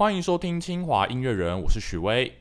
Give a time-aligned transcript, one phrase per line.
[0.00, 2.32] 欢迎收听清华音乐人，我是许巍。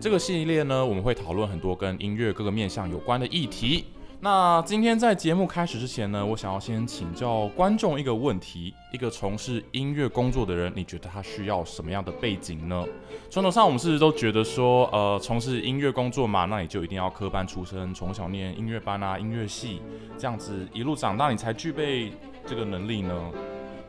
[0.00, 3.86] 这个系列呢，我们会讨论很多跟音乐各个面向有关的议题。
[4.20, 12.84] 那今天在节目开始之前呢，我想要先请教观众一个问题：一个从事音乐工作的人，你觉得他需要什么样的背景呢？
[13.28, 19.82] 传统上我们是不是都觉得说，呃，从事音乐工作嘛，那你就一定要科班出身，从小念音乐班啊、音乐系，
[20.16, 22.12] 这样子一路长大，你才具备
[22.48, 23.30] 这个能力呢？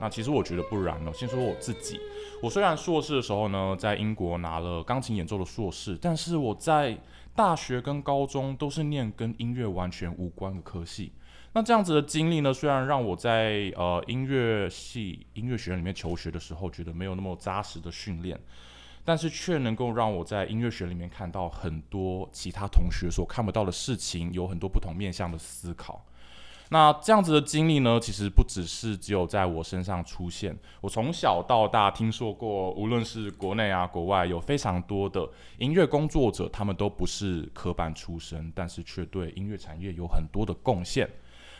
[0.01, 1.11] 那其实我觉得不然哦。
[1.13, 1.97] 先说我自己，
[2.41, 6.97] 我虽然硕士的时候呢，在英国拿了钢琴演奏的硕士，但是我在
[7.33, 11.13] 大学跟高中都是念跟音乐完全无关的科系。
[11.53, 18.37] 那这样子的经历呢，虽然让我在呃音乐系、音乐学院里面求学的时候，觉得没有那么扎实的训练，
[19.05, 26.05] 但是却能够让我在音乐学里面看到很多其他同学所看不到的事情，有很多不同面向的思考。
[26.71, 30.55] 那这样子的经历呢，其实不只是只有在我身上出现。
[30.81, 41.09] 我从小到大听说过，无论是国内啊、国外，有非常多的音乐工作者，他们都不是科班出身，但是却对音乐产业有很多的贡献。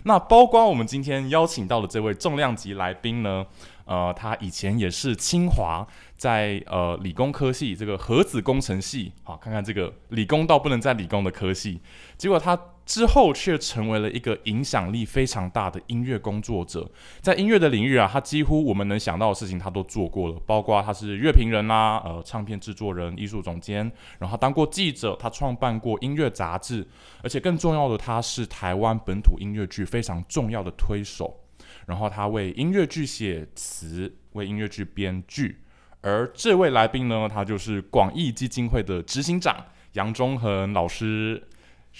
[0.04, 3.44] 那包括我们今天邀请到的这位重量级来宾呢，
[3.86, 11.82] 呃，他以前也是清华在呃理工科系这个核子工程系，好，看看这个理工到不能再理工的科系，
[12.16, 12.56] 结果他。
[12.90, 16.90] 之后却成为了一个影响力非常大的音乐工作者，
[17.22, 26.84] 在音乐的领域啊，他几乎我们能想到的事情他都做过了，包括他是乐评人啦，呃，唱片制作人、艺术总监，然后他当过记者，他创办过音乐杂志，
[27.22, 31.42] 而且更重要的，他是台湾本土音乐剧非常重要的推手，
[31.86, 35.60] 然后他为音乐剧写词，为音乐剧编剧，
[36.02, 39.56] 而这位来宾呢，他就是广义基金会的执行长
[39.94, 41.44] 杨忠恒老师。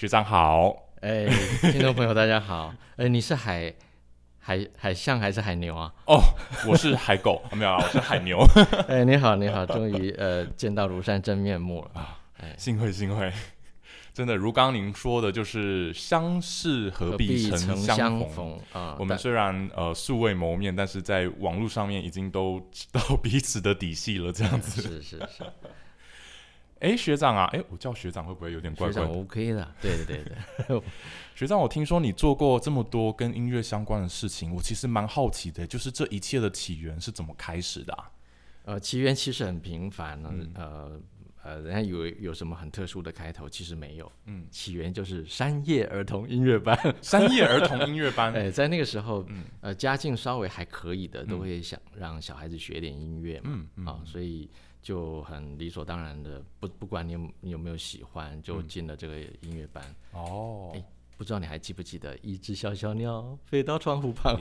[0.00, 1.26] 学长好，哎，
[1.60, 3.70] 听众朋友大家好， 哎，你是海
[4.38, 5.92] 海海象还是海牛啊？
[6.06, 6.18] 哦，
[6.66, 8.38] 我是海狗， 没有啊，我是海牛。
[8.88, 12.18] 哎，你好，你好，终于呃见到庐山真面目了啊！
[12.38, 13.30] 哎，幸会幸会，
[14.14, 18.96] 真的如刚您说的，就是相识何必曾相逢啊。
[18.98, 25.44] 我们虽然呃素未谋面，但是在网络上面已经都知道彼此的底细了，这样子是是是。
[26.80, 28.92] 哎，学长啊，哎，我叫学长会不会有点怪怪？
[28.92, 30.24] 学长 OK 的， 对对对
[30.66, 30.82] 对。
[31.34, 38.04] 学长，我听说你做过这么多跟音乐相关的事情，我其实蛮好奇的，就是这一切的起源是怎么开始的？
[38.64, 41.00] 呃，起源其实很平凡呢，呃
[41.42, 44.10] 呃，人家以为有什么很特殊的开头，其实没有。
[44.26, 48.32] 嗯，起源就是山叶儿童音乐班， 山叶儿童音乐班。
[48.36, 53.66] 哎，在那个时候，嗯呃，家境稍微还可以的，都会想让小孩子学点音乐嘛。
[53.76, 54.48] 嗯啊，所以。
[54.82, 59.84] 就很理所当然的，不不管你有你有没有喜欢，就进了这个音乐班。
[60.12, 60.82] 哦，哎，
[61.18, 64.40] 不知道你还记不记得一只小小鸟飞到窗户旁？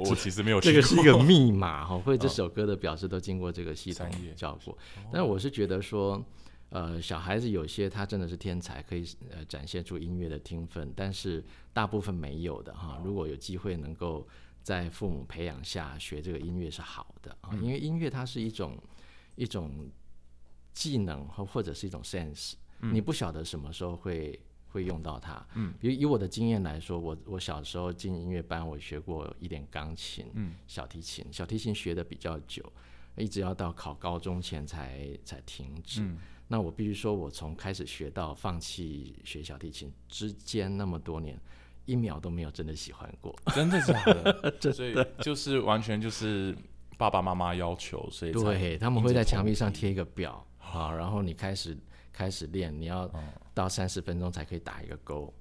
[0.00, 0.58] 我 其实没有。
[0.58, 4.76] 这个是一个密码哈，会这 首歌的表示都经过这个系统教过。
[5.12, 6.24] 但是我是觉得说，
[6.70, 11.44] 呃，小孩子有些他真的是天才，可以呃展现出音乐的天分，但是
[11.74, 12.98] 大部分没有的哈。
[13.04, 14.26] 如果有机会能够
[14.62, 18.74] 在父母培养下学这个音乐是好的啊，因为音乐它是一种。
[19.36, 19.88] 一种
[20.72, 24.38] 技能或或者是一种 sense，你不晓得什么时候会
[24.68, 25.46] 会用到它。
[25.54, 30.26] 嗯，比如以我的经验来说，我我小时候进音乐班，我学过一点钢琴、
[30.66, 32.62] 小提琴，小提琴学的比较久，
[33.16, 36.06] 一直要到考高中前才才停止。
[36.48, 41.40] 那我必须说，我从开始学到放弃学小提琴之间那么多年，
[41.86, 43.34] 一秒都没有真的喜欢过。
[43.54, 44.54] 真的假的？
[44.72, 46.56] 所以就是完全就是。
[46.96, 51.76] 爸爸妈妈要求，所以对他们会在墙壁上贴一个表，好，然后你开始
[52.12, 53.10] 开始练，你要
[53.52, 55.32] 到三十分钟才可以打一个勾，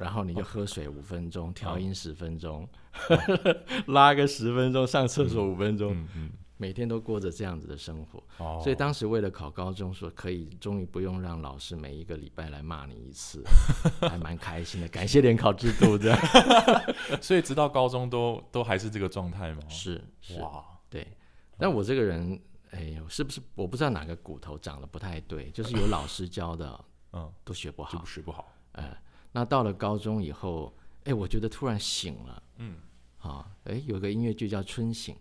[0.00, 2.68] 然后你就喝水五分钟，调音十分钟，
[3.88, 5.96] 拉个十分钟，上厕所五分钟。
[6.60, 8.22] 每天都过着这样子的生活，
[8.60, 13.42] 所以当时为了考高中，说可以终于不用让老师每一个礼拜来骂你一次，
[14.06, 14.86] 还蛮开心的。
[14.88, 16.20] 感谢联考制度这样，
[17.22, 19.62] 所以直到高中都都还是这个状态吗？
[19.70, 20.04] 是
[20.38, 21.16] 哇，对。
[21.56, 22.38] 但我这个人，
[22.72, 26.84] 哎，是不是我不知道哪个骨头长得不太对，就是有老师教的，
[27.14, 28.52] 嗯，都学不好，学不好。
[28.72, 29.02] 哎，
[29.32, 32.76] 那到了高中以后，哎，我觉得突然醒了，嗯，
[33.20, 35.14] 啊，哎，有个音乐剧叫《春醒》。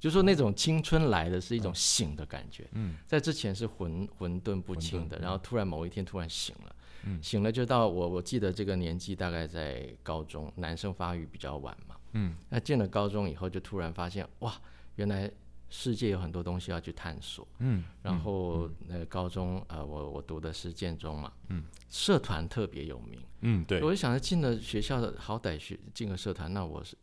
[0.00, 14.58] 就是说那种青春来的是一种醒的感觉，嗯，在之前是混混沌不清的，然后突然某一天突然醒了，嗯，醒了就到我我记得这个年纪大概在高中，男生发育比较晚嘛，嗯，那进了高中以后就突然发现哇，
[14.96, 15.30] 原来
[15.68, 26.96] 世界有很多东西要去探索，嗯，然后那高中呃我我读的是建中嘛，嗯，社团特别有名，嗯，对，我就想着进了学校的好歹学进个社团，那我是。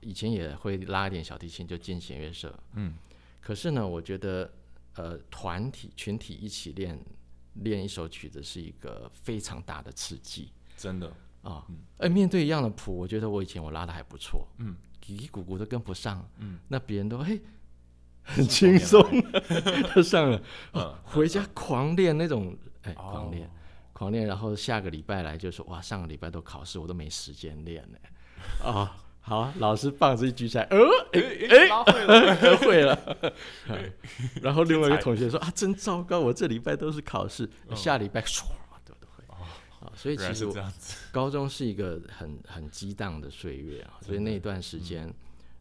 [0.00, 2.52] 以前也会拉一点小提琴，就进弦乐社。
[2.74, 2.94] 嗯，
[3.40, 4.50] 可是呢，我觉得
[4.94, 6.98] 呃，团体群体一起练
[7.54, 11.12] 练一首曲子是一个非常大的刺激，真的
[11.42, 11.66] 啊。
[11.98, 17.40] 哎，面对一样的谱，我觉得我以前我拉的还不错，嗯，叽叽咕咕都跟不上，嗯，那别人都嘿
[18.22, 19.02] 很轻松
[19.94, 20.42] 就上了，
[21.04, 23.50] 回家狂练那种，哎，狂练。
[23.92, 27.98] 狂练，然后下个礼拜来就说哇，上个礼拜都考试，我都没时间练呢。
[28.62, 28.94] 啊，
[29.28, 30.78] 好，老师棒子一举起来，呃，
[31.12, 31.20] 哎
[31.50, 32.96] 哎，会了，
[33.66, 33.92] 会了。
[34.40, 38.44] 然后另外一个同学说啊，真糟糕，我这礼拜都是考试，下礼拜唰
[38.84, 39.24] 都都会。
[39.80, 40.46] 啊，所以其实
[41.10, 45.12] 高中是一个很很激荡的岁月啊，所以那段时间，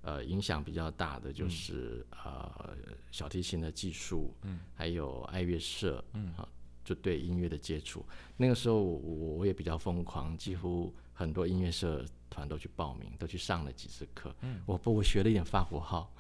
[0.03, 2.77] 呃，影响比较大的就是呃
[3.09, 6.47] 小提琴的技术，嗯，还有爱乐社，嗯，啊。
[6.83, 8.05] 就对音乐的接触，
[8.37, 14.35] 那个时候我我也比较疯狂，几乎很多音乐社团都去报名，都去上了几次课。
[14.41, 16.11] 嗯，我不我学了一点法国号，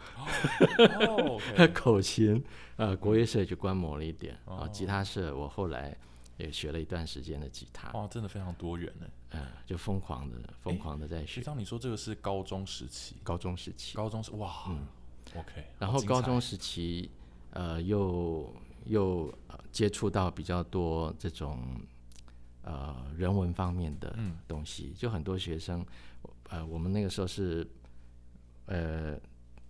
[0.77, 1.39] 哦，
[1.75, 2.41] 口琴，
[2.77, 5.95] 呃，国乐社也去观摩了一点啊，吉他社我后来
[6.37, 7.91] 也学了一段时间的吉他。
[7.91, 9.07] 哇，真的非常多元呢。
[9.31, 11.41] 嗯，就疯狂的疯狂的在学。
[11.41, 14.87] 当你说这个是高中时期，高中时期，高中是哇，嗯
[15.35, 15.65] ，OK。
[15.77, 17.11] 然后高中时期，
[17.51, 18.49] 呃，又。
[18.87, 19.33] 又
[19.71, 21.59] 接触到比较多这种
[22.65, 24.13] 呃人文方面的
[24.47, 25.85] 东西，就很多学生，
[26.49, 27.65] 呃，我们那个时候是
[28.65, 29.15] 呃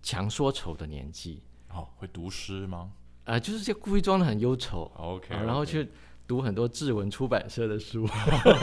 [0.02, 2.90] 强说愁的年纪，哦，会读诗吗？
[3.24, 5.88] 啊，就是就故意装的很忧愁，OK，然后去
[6.26, 8.08] 读很多志文出版社的书，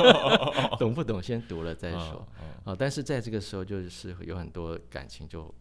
[0.80, 1.22] 懂不懂？
[1.22, 2.28] 先读了再说，
[2.66, 5.54] 啊，但是在这个时候就是有很多感情就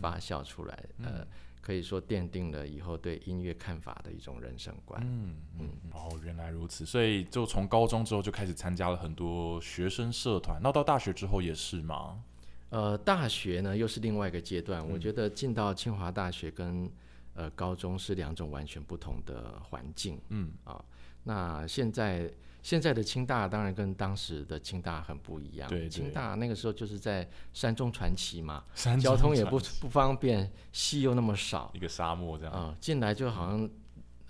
[0.00, 1.26] 发酵出来，呃。
[1.60, 5.02] 可以说奠定了以后对音乐看法的一种人生观。
[5.04, 10.60] 嗯嗯，哦，原来如此，所以就从高中之后就开始参加了很多学生社团。
[10.62, 12.22] 那到大学之后也是吗？
[12.70, 14.86] 呃，大学呢又是另外一个阶段。
[14.88, 16.90] 我觉得进到清华大学跟
[17.34, 20.20] 呃高中是两种完全不同的环境。
[20.28, 20.84] 嗯啊，
[21.24, 22.32] 那现在。
[22.66, 25.68] 现在的清大当然跟当时的清大很不一样。
[25.68, 28.64] 对，清大那个时候就是在山中传奇嘛，
[29.00, 32.52] 交通也不 不方便，戏又那么少，一个沙漠这样。
[32.52, 33.70] 啊，进来就好像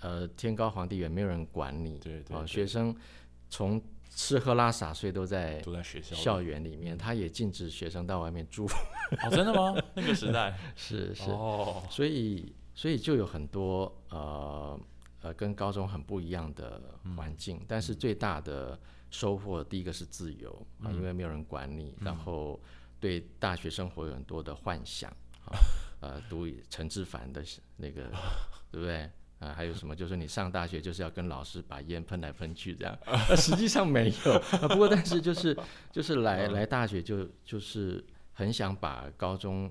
[0.01, 1.97] 呃天高皇帝远，没有人管你。
[1.97, 2.45] 对对。
[2.45, 2.95] 学生
[3.49, 8.67] 从吃喝拉撒睡都在都在学校校园里面，他也禁止学生到外面住。
[9.23, 9.75] 哦，真的吗？
[9.95, 14.79] 那个时代 是是哦，所以所以就有很多呃。
[15.27, 16.81] 呃，跟高中很不一样的
[17.17, 18.79] 环境，但是最大的
[19.11, 22.57] 收获，第一个是自由啊，因为没有人管你，然后
[22.97, 25.11] 对大学生活有很多的幻想
[25.45, 25.59] 啊，
[25.99, 27.43] 呃，读陈志凡的
[27.75, 28.09] 那个，
[28.71, 29.09] 对不对？
[29.39, 29.93] 啊，还有什么？
[29.93, 32.97] 就是你上大学就是要跟老师把烟喷来喷去这样，
[33.35, 34.67] 实际上没有啊。
[34.69, 35.55] 不过，但是就是
[35.91, 39.69] 就是来来大学就就是很想把高中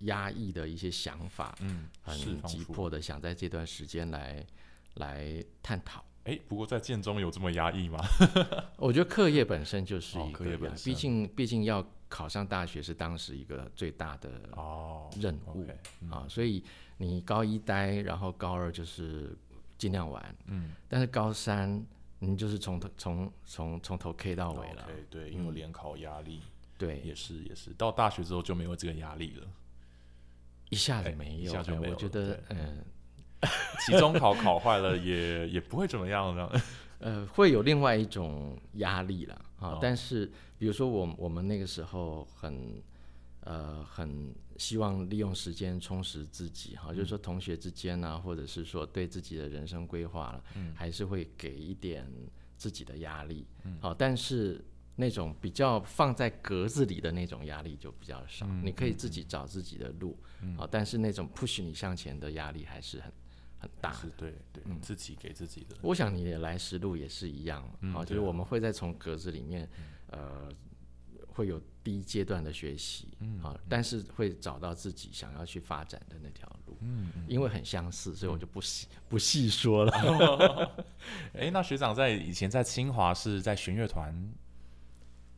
[0.00, 4.44] 压抑的一些想法，嗯，很急迫的想在这段时间来。
[4.94, 6.04] 来探讨。
[6.24, 7.98] 哎，不过在建中有这么压抑吗？
[8.76, 10.44] 我觉得课业本身就是一个，
[10.84, 15.66] 毕竟毕竟要考上大学是当时一个最大的哦任务
[16.10, 16.62] 啊，所以
[16.98, 19.34] 你高一待，然后高二就是
[19.78, 21.82] 尽量玩，嗯，但是高三
[22.18, 26.42] 你就是从头从从从头 K 到尾了，对，因为联考压力，
[26.76, 29.46] 对，也是也是，到大学之后就没有这个压力了，
[30.68, 32.84] 一下子没有，我觉得嗯。
[33.86, 36.60] 期中考考坏了也 也不会怎么样的，
[36.98, 39.78] 呃，会有另外一种压力了啊。
[39.80, 42.82] 但是比如说我我们那个时候很
[43.40, 50.42] 呃很希望利用时间充实自己哈，就是说同学之间呢，或者是说对自己的人生规划了，
[50.74, 52.04] 还是会给一点
[52.56, 53.46] 自己的压力。
[53.80, 54.60] 好，但是
[54.96, 60.18] 那种比较放在格子里的那种压力就比较少，你可以自己找自己的路
[60.58, 60.66] 啊。
[60.68, 63.12] 但是那种 push 你向前的压力还是很。
[63.58, 65.76] 很大，对对，自己给自己的。
[65.82, 67.62] 我想你的来时路也是一样，
[67.94, 69.68] 啊，就是我们会在从格子里面，
[70.10, 70.48] 呃，
[71.26, 73.08] 会有第一阶段的学习，
[73.42, 80.72] 啊，但是会找到自己想要去发展的那条路，嗯，因为很相似，所以我就不细不细说了。
[81.34, 84.14] 哎，那学长在以前在清华是在弦乐团，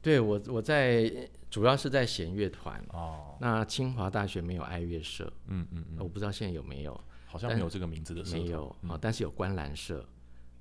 [0.03, 2.85] 对我我在主要是在弦乐团。
[2.91, 7.05] 哦，那清华大学没有爱乐社，嗯嗯嗯，我不知道现在有没有。
[7.31, 10.05] 好像没有这个名字的，没有啊，但是有观澜社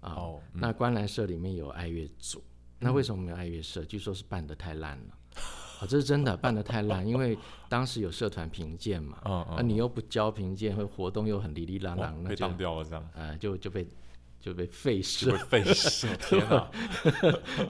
[0.02, 0.16] 啊。
[0.54, 2.44] 那观澜社里面有爱乐组，
[2.78, 3.84] 那为什么没有爱乐社？
[3.84, 5.18] 据说是办的太烂了。
[5.80, 7.36] 啊，这是真的， 办的太烂，因为
[7.68, 13.10] 当时有社团评鉴嘛，啊，你又不交评鉴，会活动又很哩哩啷啷，被当掉了这样。
[13.16, 13.88] 呃，就就被
[14.40, 16.70] 就被废社，废社， 天哪！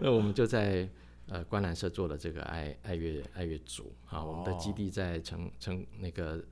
[0.02, 0.90] 那我们就在
[1.28, 6.44] 呃观澜社做了这个爱爱乐爱乐组啊，我们的基地在成成那个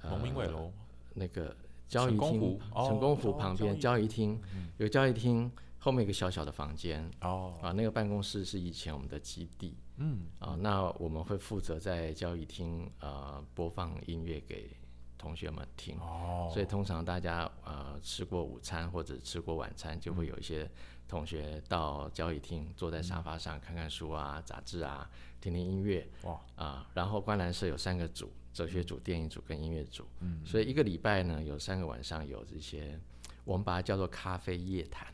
[0.00, 0.72] 呃明伟楼
[1.14, 1.54] 那个
[1.92, 4.40] 交易厅成功湖旁边交易厅。
[4.78, 5.50] 有交易厅。
[5.84, 14.70] 后面一个小小的房间哦，啊，那个办公室是以前我们的基地，嗯，啊，那我们会负责在交易厅呃播放音乐给
[15.18, 20.70] 同学们听，哦，所以通常大家呃吃过午餐或者吃过晚餐，就会有一些
[21.08, 32.98] 同学到交易厅坐在沙发上看看书啊、杂志啊、听听音乐，哇，啊，然后观澜社有三个组：哲学组、电影组跟音乐组，嗯，所以一个礼拜呢有三个晚上有这些，
[33.44, 35.08] 我们把它叫做咖啡夜谈。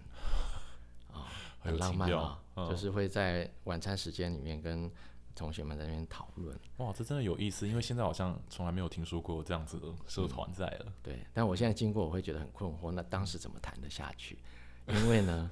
[1.13, 1.27] 啊
[1.61, 4.91] 很浪漫啊，就是会在晚餐时间里面跟
[5.35, 6.57] 同学们在那边讨论。
[6.77, 10.93] 哇，这真的有意思，因为现在好像从来没有听说过这样子的社团在了。
[11.03, 12.93] 对，但我现在经过，我会觉得很困惑。
[12.93, 14.39] 那当时怎么谈得下去？
[14.87, 15.51] 因为呢，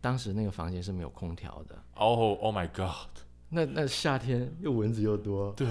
[0.00, 1.82] 当时那个房间是没有空调的。
[1.94, 3.23] Oh, oh my God！
[3.54, 5.66] 那那夏天又蚊子又多，对，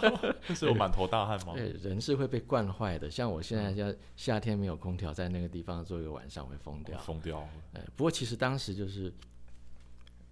[0.54, 1.52] 是有满头大汗吗？
[1.54, 3.10] 对，人是会被惯坏的。
[3.10, 7.46] 像我现在要夏天没有空调，在那个地方坐一个晚上会疯掉，疯掉。
[7.74, 9.12] 哎，不过其实当时就是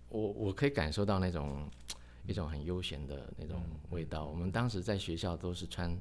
[0.09, 1.69] 我我可以感受到那种
[2.27, 4.25] 一种很悠闲的那种味道。
[4.25, 5.95] 我们当时在学校都是穿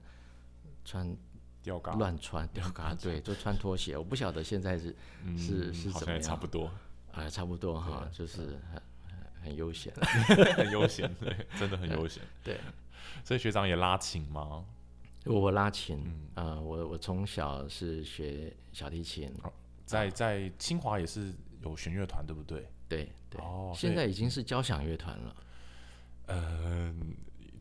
[0.85, 1.15] 穿
[1.61, 3.97] 吊嘎，乱穿吊嘎， 对，就穿拖鞋。
[3.97, 4.95] 我不晓得现在是
[5.37, 6.71] 是是怎么样，差不多，
[7.11, 8.57] 啊，差不多哈，就是。
[9.43, 9.93] 很悠闲，
[10.55, 12.23] 很悠闲，对，真的很悠闲。
[12.43, 12.57] 对，
[13.23, 14.63] 所以学长也拉琴吗？
[15.25, 19.31] 我拉琴，啊，我我从小是学小提琴，
[19.85, 22.67] 在在清华也是有弦乐团，对不对？
[22.89, 23.39] 对对。
[23.41, 25.35] 哦，现在已经是交响乐团了。
[26.27, 27.15] 嗯，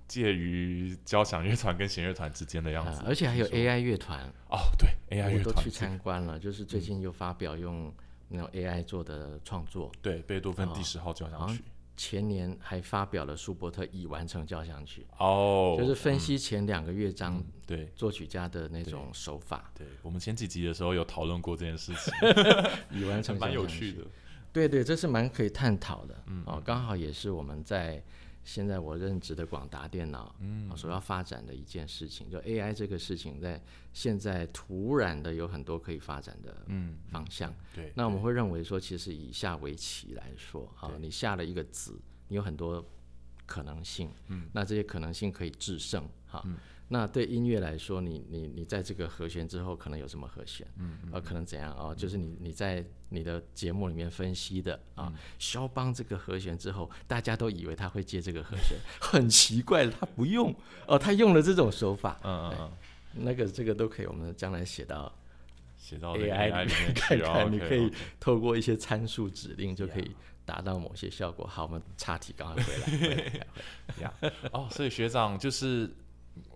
[0.09, 4.21] 介于交响乐团跟弦乐团之间的样子，而且还有 AI 乐团。
[4.51, 7.93] 哦，对，AI 乐团我都去参观了，就是最近又发表用
[8.29, 9.93] 那种 AI 做的创作。
[10.03, 11.63] 对，贝多芬第十号交响曲。
[12.03, 19.71] 前年还发表了舒伯特已完成交响曲哦，就是分析前两个乐章对作曲家的那种手法。
[19.73, 22.13] 对我们前几集的时候有讨论过这件事情，
[22.91, 24.03] 已完成蛮有趣的。
[24.53, 26.25] 对对，这是蛮可以探讨的。
[26.27, 28.03] 嗯哦，刚好也是我们在。
[28.45, 37.55] 现在我任职的广达电脑，嗯，所要发展的一件事情，就 AI 这个事情，在现在突然的有很多可以发展的嗯方向。
[37.75, 42.85] 对，那我们会认为说，其实以下围棋来说，啊，你下了一个子，你有很多
[43.47, 46.45] 可能性，嗯，那这些可能性可以制胜，哈。
[46.93, 50.67] 那对音乐来说，你你你在这个和弦之后可能有什么和弦？
[50.77, 51.95] 嗯，呃，可能怎样啊？
[51.95, 60.55] 就是你你在你的节目里面分析的啊，肖邦这个和弦之后，大家都以为他会接这个和弦，很奇怪，他不用
[60.87, 62.21] 哦，他用了这种手法。
[62.25, 65.11] 嗯嗯嗯，那个这个都可以，我们将来写到
[65.79, 70.11] 写到 AI 里面看看，你可以透过一些参数指令就可以
[70.45, 71.47] 达到某些效果。
[71.47, 73.47] 好，我们岔题，赶快回来。
[74.03, 74.13] 呀，
[74.53, 75.91] 哦，所以学长就是。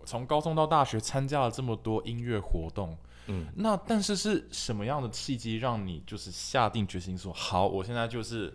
[0.05, 8.55] 从高中到大学参加了这么多音乐活动，嗯，那但是是什么样的契机让你就是下定决心说好，我现在就是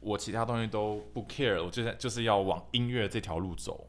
[0.00, 3.88] 我其他东西都不 care，我就在就是要往音乐这条路走。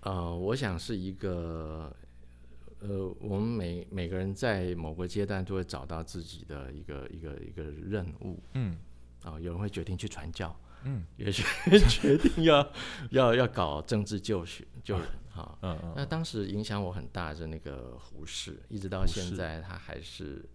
[0.00, 1.90] 呃，我想是一个，
[2.80, 8.76] 呃，我们每每个人在某个阶段都会找到自己的一个一个一个任务，嗯，
[9.22, 10.54] 啊，有人会决定去传教，
[10.84, 11.42] 嗯，也决
[11.88, 12.72] 决定要
[13.10, 15.06] 要要搞政治救学救人。
[15.30, 20.48] 好，嗯嗯，那当时影响我很大是那个胡适，一直到现在他还是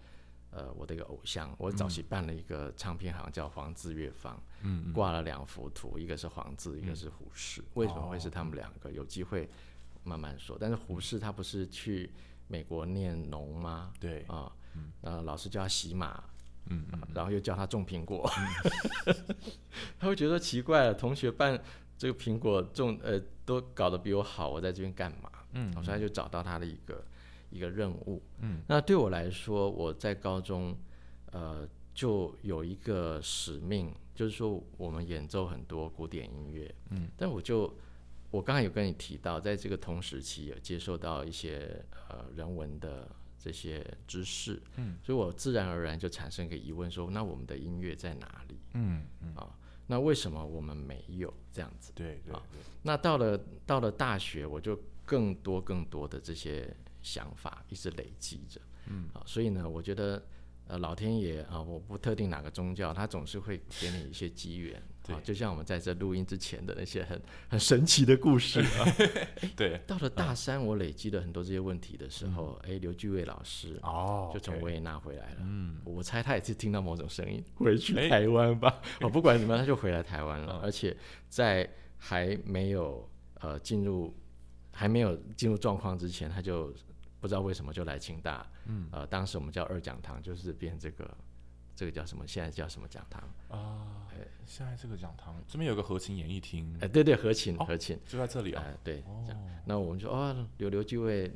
[0.52, 1.54] 呃我的一个偶像。
[1.58, 7.62] 我早期办了一个唱片行叫黄字乐坊，嗯，挂了两幅图，一个是黄字，一个是胡适。
[7.74, 8.90] 为什么会是他们两个？
[8.90, 9.50] 有机会
[10.04, 10.58] 慢慢说。
[10.58, 12.10] 但是胡适他不是去
[12.48, 13.92] 美国念农吗？
[14.00, 14.50] 对啊，
[15.02, 16.24] 呃，老师叫他洗马，
[16.68, 18.30] 嗯，然后又叫他种苹果，
[19.98, 21.62] 他会觉得奇怪了，同学办。
[21.98, 25.30] 这个苹果种呃都搞得比我好，我在这边干嘛？
[25.52, 27.04] 嗯，所以他就找到他的一个
[27.50, 28.24] 一个任务。
[28.40, 30.74] 嗯，那对我来说，我在高中
[31.34, 36.74] 呃就有一个使命，就是说我们演奏很多古典音乐。
[36.92, 37.76] 嗯，但我就
[38.32, 44.62] 我刚才有跟你提到，在这个同时期有接受到一些呃人文的这些知识。
[44.76, 48.60] 嗯，所以我自然而然就产生一个疑问，说那我们的音乐在哪里？
[48.74, 49.56] 嗯嗯啊。
[49.88, 51.92] 那为什么我们没有这样子？
[51.96, 52.36] 对对。
[52.84, 58.62] 那到了到了大学，我就更多更多的这些想法一直累积着。
[58.88, 59.10] 嗯。
[59.14, 60.24] 啊，所以呢，我觉得
[60.70, 64.80] 呃，老天爷啊，我不特定哪个宗教，他总是会给你一些机缘。
[65.10, 68.86] 啊，就像我们在这录音之前的那些很很神奇的故事啊。
[69.58, 69.82] 对。
[69.88, 75.38] 到了大三，我累积了很多这些问题的时候，哎，刘居伟老师哦，就从维也纳回来了。
[75.40, 75.82] 嗯。
[75.84, 78.80] 我猜他也是听到某种声音，回去台湾吧。
[79.02, 80.60] 哦，不管怎么样，他就回来台湾了。
[80.62, 80.96] 而且
[81.28, 83.10] 在还没有
[83.40, 84.16] 呃进入
[84.72, 86.72] 还没有进入状况之前，他就
[87.20, 91.18] 不知道为什么就来清大，嗯，呃，当时我们叫二讲堂，就是变这个
[91.76, 92.28] 这个叫什么？
[92.28, 93.22] 现在叫什么讲堂。
[93.50, 94.08] 啊？
[94.12, 98.00] 哎，现在这个讲堂这边有个合琴演艺厅，哎，对对，合琴合琴。
[98.06, 101.32] 就在这里啊，对，这样，那我们说哦，刘刘继位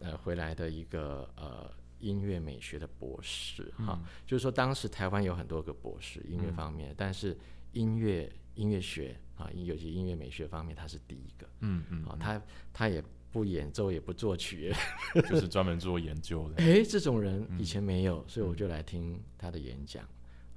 [0.00, 1.70] 呃回来的一个呃。
[1.98, 7.36] 音乐美学的博士，哈，就是说当时台湾有很多个博士，音乐方面，但是
[7.72, 13.02] 音乐音乐学啊，尤其音乐美学方面，他是第一个，嗯嗯，啊，他他也
[13.36, 14.72] 不演奏，也不作曲，
[15.28, 16.54] 就是专门做研究的。
[16.64, 20.02] 哎，这种人以前没有，所以我就来听他的演讲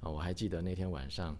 [0.00, 0.08] 啊。
[0.08, 1.36] 我还记得那天晚上，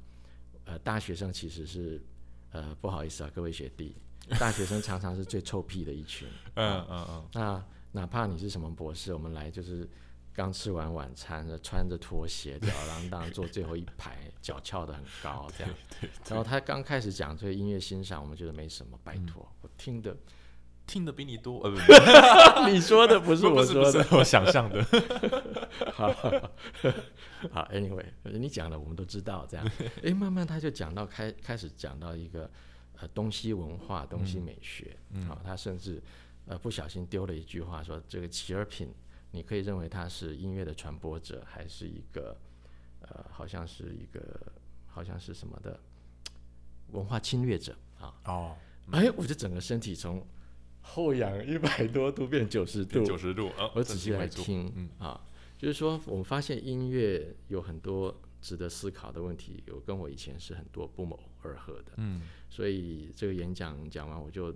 [0.66, 2.02] 呃，大学生其实是，
[2.50, 3.96] 呃，不好意思啊，各位学弟，
[4.38, 7.64] 大学生常常是最臭屁的一群， 嗯嗯嗯，那。
[7.92, 9.84] 哪怕你是什么博士，我们来就是
[10.32, 15.74] 刚吃完晚餐，穿着拖鞋，吊儿郎当坐最后一排，脚翘得很高， 这样。
[16.28, 20.16] 然后他刚开始讲这个音乐欣赏，我们觉得没什么，拜托，我听的
[20.90, 21.76] 听的比你多，呃，不，
[22.68, 24.82] 你说的不是我说的，我想象的。
[25.94, 26.12] 好，
[27.52, 29.64] 好，Anyway，你讲的我们都知道，这样。
[30.02, 32.50] 哎，慢慢他就讲到开开始讲到一个
[33.00, 34.96] 呃东西文化、东西美学，
[35.28, 36.02] 好，他甚至。
[36.46, 38.92] 呃，不小心丢了一句话，说这个齐尔品，
[39.30, 42.36] 你可以认为他是音乐的传播者，还是一个
[43.02, 44.20] 呃，好像是一个，
[44.88, 45.78] 好像是什么的
[46.88, 48.12] 文化侵略者啊？
[48.24, 48.56] 哦，
[48.90, 50.26] 哎，我就整个身体从
[50.90, 53.70] 后仰一百多度变九十度，九十度啊！
[53.74, 55.20] 我仔细来听啊，
[55.56, 61.92] 就是说，我们发现音乐有很多值得思考的问题，有跟我以前是很多不谋而合的。
[61.96, 64.54] 嗯，所以这个演讲讲完，我就。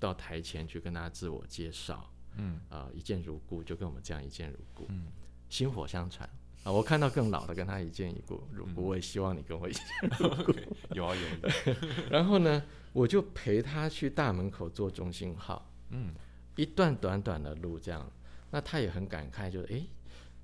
[0.00, 5.08] 到台前去跟大家自我介绍，嗯，啊，一见如故，就跟我们这样一见如故，嗯，
[5.50, 6.26] 薪火相传
[6.64, 6.72] 啊。
[6.72, 9.82] 我看到更老的跟他一见一故如果，我也希望你跟我一见
[10.18, 10.52] 如故。
[10.94, 11.50] 有啊有。
[12.10, 12.62] 然后呢，
[12.92, 16.14] 我就陪他去大门口坐中心号，嗯，
[16.56, 18.10] 一段短短的路这样，
[18.50, 19.86] 那他也很感慨，就是哎，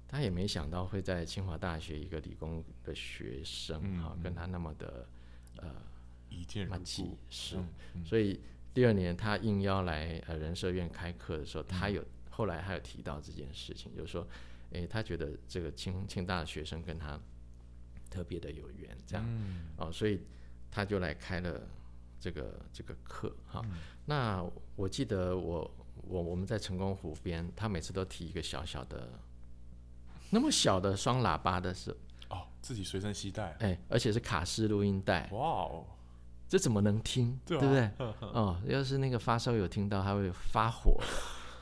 [0.08, 5.08] 他也没想到会在清华大学一个理工的学生哈，跟他那么的
[5.56, 5.70] 呃
[6.28, 7.56] 一见如故，是，
[8.04, 8.40] 所以。
[8.76, 14.28] 第二年，他应邀来呃人社院开课的时候，他有后来还有提到这件事情，就是说，
[14.70, 17.18] 诶，他觉得这个清清大的学生跟他
[18.10, 19.24] 特别的有缘，这样，
[19.76, 20.20] 哦，所以
[20.70, 21.60] 他就来开了
[22.20, 23.62] 这个这个课哈。
[24.04, 25.70] 那我记得我
[26.02, 29.10] 我我们在成功湖边，他每次都提一个小小的
[30.30, 31.90] 那么小的双喇叭的是
[32.28, 35.86] 哦，自己随身携带，哎，而且是卡式录音带，哇哦。
[36.48, 37.36] 这怎么能听？
[37.44, 37.90] 对不对？
[38.20, 40.96] 哦，要是那个发烧友听到，他会发火。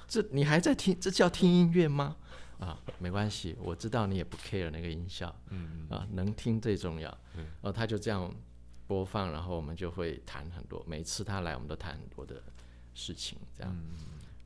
[0.06, 0.94] 这你还在听？
[1.00, 2.18] 这叫听音乐吗？
[2.64, 5.34] 啊，没关系，我知道你也不 care 那个音效。
[5.50, 7.10] 嗯啊，能听最重要。
[7.36, 7.44] 嗯。
[7.44, 8.34] 然后他就这样
[8.86, 10.84] 播放，然后我们就会谈很多。
[10.86, 12.42] 每次他来，我们都谈很多的
[12.94, 13.38] 事情。
[13.56, 13.76] 这样。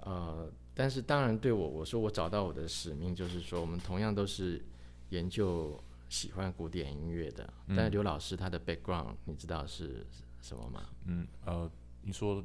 [0.01, 4.65] 呃，但是当然对我，我说我找到我的使命，就是说我们同样都是
[5.11, 5.79] 研究
[6.09, 7.53] 喜欢古典音乐的。
[7.69, 10.07] 但是刘老师他的 background，你知道是？
[10.41, 10.85] 什么吗？
[11.07, 11.69] 嗯呃，
[12.01, 12.43] 你说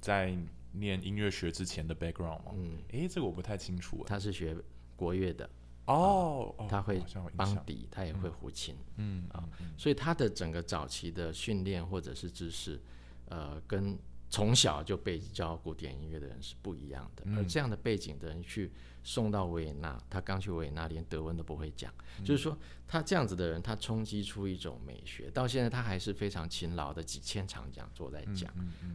[0.00, 0.34] 在
[0.70, 2.52] 念音乐学之前的 background 吗？
[2.54, 4.04] 嗯，诶，这个我不太清楚。
[4.06, 4.56] 他是学
[4.96, 5.48] 国乐的
[5.86, 7.02] 哦，他会
[7.36, 12.80] 邦笛，他也会胡琴，嗯啊，所以他的整个早期的训练或者是知识，
[13.26, 13.98] 呃，跟
[14.30, 17.24] 从小就被教古典音乐的人是不一样的。
[17.36, 18.70] 而这样的背景的人去。
[19.06, 21.92] 送到维也纳，他刚去维也纳，连德文都不会讲。
[22.24, 22.56] 就是说，
[22.88, 28.50] 他这样子的人，他冲击出一种美学，到现在他还是非常勤劳的，几千场讲座在讲。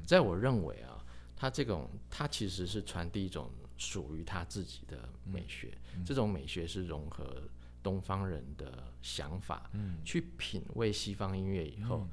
[0.08, 0.98] 在我认为啊，
[1.36, 7.42] 他这种他其实是传递一种属于他自己的美学，这种美学是融合
[7.82, 9.96] 东方人的想法，嗯。
[10.06, 12.06] 去品味西方音乐以后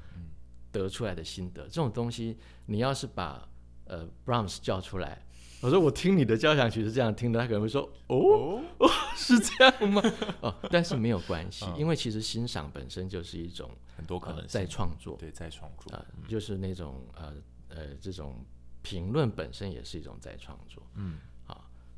[0.73, 1.65] 得出来的心得。
[1.65, 3.47] 这种东西，你要是把
[3.85, 5.21] 呃 Brahms 叫出来。
[5.63, 8.63] 我说我听你的交响曲是这样听的，他可能会说哦？
[8.79, 8.89] 哦？
[9.17, 10.01] 是这样吗？
[10.43, 15.93] 哦，但是没有关系，因为其实欣赏本身就是一种很多可能在创作，对，在创作。
[15.97, 17.35] 啊，就是那种呃
[17.69, 18.45] 呃这种
[18.83, 21.36] 评论本身也是一种在创作，嗯，好，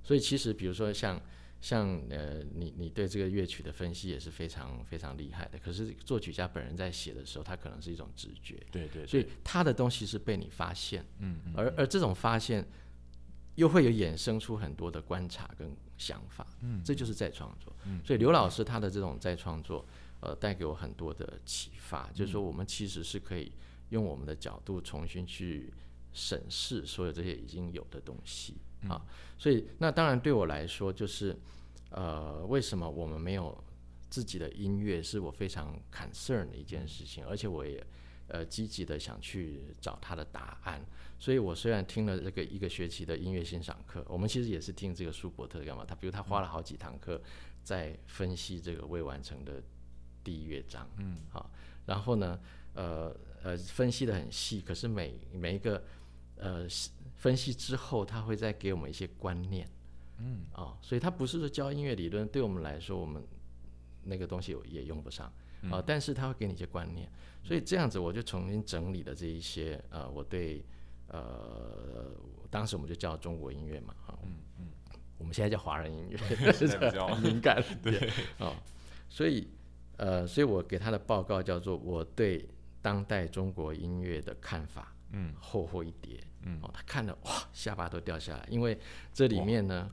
[0.08, 1.20] 所以其实比如说像
[1.60, 12.66] 像呃你你对这个乐曲的分析也是非常非常厉害的，可是作曲家本人在写的时候，他可能是一种直觉，对对，所以他的东西是被你发现，嗯，而而这种发现。
[13.58, 17.74] 又会有衍生出很多的观察跟想法，嗯，这就是再创作。
[17.86, 19.84] 嗯，所以刘老师他的这种再创作，
[20.20, 23.50] 呃，带给我很多的启发，就是说我们其实是可以
[23.88, 25.74] 用我们的角度重新去
[26.12, 28.54] 审视所有这些已经有的东西
[28.88, 29.02] 啊。
[29.38, 31.36] 所以那当然对我来说，就是
[31.90, 33.56] 呃，为什么我们没有
[34.10, 37.84] 自己的音乐，是我非常 concern 的一件事情，而且我也
[38.28, 40.84] 呃积极的想去找他的答案。
[41.20, 45.84] 所以我虽然听了这个一个学期的音乐欣赏课，我们其实也是听这个舒伯特干嘛？
[45.84, 47.20] 他比如他花了好几堂课
[47.64, 49.60] 在分析这个未完成的
[50.22, 51.50] 第一乐章，嗯，好，
[51.86, 52.38] 然后呢，
[52.74, 53.12] 呃
[53.42, 55.82] 呃，分析的很细，可是每每一个
[56.36, 56.68] 呃
[57.18, 59.68] 分析之后，他会再给我们一些观念，
[60.16, 63.22] 嗯，啊，所以他不是说教音乐理论，对我们来说，我们
[64.04, 65.30] 那个东西也用不上。
[65.70, 67.06] 啊，但是他会给你一些观念，
[67.42, 70.64] 所以这样子我就重新整理了这一些呃，我对。
[71.10, 72.12] 呃，
[72.50, 74.66] 当时我们就叫中国音乐嘛，啊，嗯嗯，
[75.16, 78.52] 我们现在叫华人音乐， 比较敏感，对，啊，
[79.08, 79.48] 所以
[79.96, 82.46] 呃，所以我给他的报告叫做我对
[82.82, 88.78] 当代中国音乐的看法，嗯，厚厚一叠，嗯，哦，他看了哇，下巴都掉下来，因为
[89.12, 89.90] 这里面呢，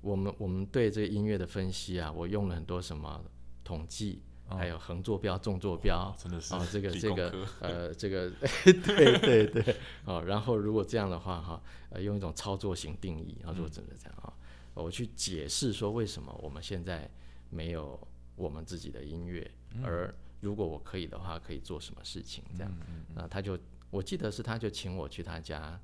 [0.00, 3.22] 我们我们对这个音乐的分析啊，我用了很多什么
[3.62, 4.22] 统计。
[4.46, 8.30] 还有横坐标、纵坐标，真的是啊，这个这个呃，这个
[8.62, 14.30] 对对对，哦，然后如果这样的话哈，呃，用一种操作型定义，然后如果真的这样啊，
[14.74, 17.10] 我去解释说为什么我们现在
[17.48, 17.98] 没有
[18.36, 19.50] 我们自己的音乐，
[19.82, 22.44] 而如果我可以的话，可以做什么事情？
[22.54, 22.72] 这样，
[23.14, 23.58] 那他就
[23.90, 25.80] 我记得是他就请我去他家，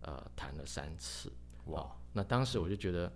[0.00, 1.32] 呃，谈了三次，
[1.66, 3.12] 哇，那当时我就觉得。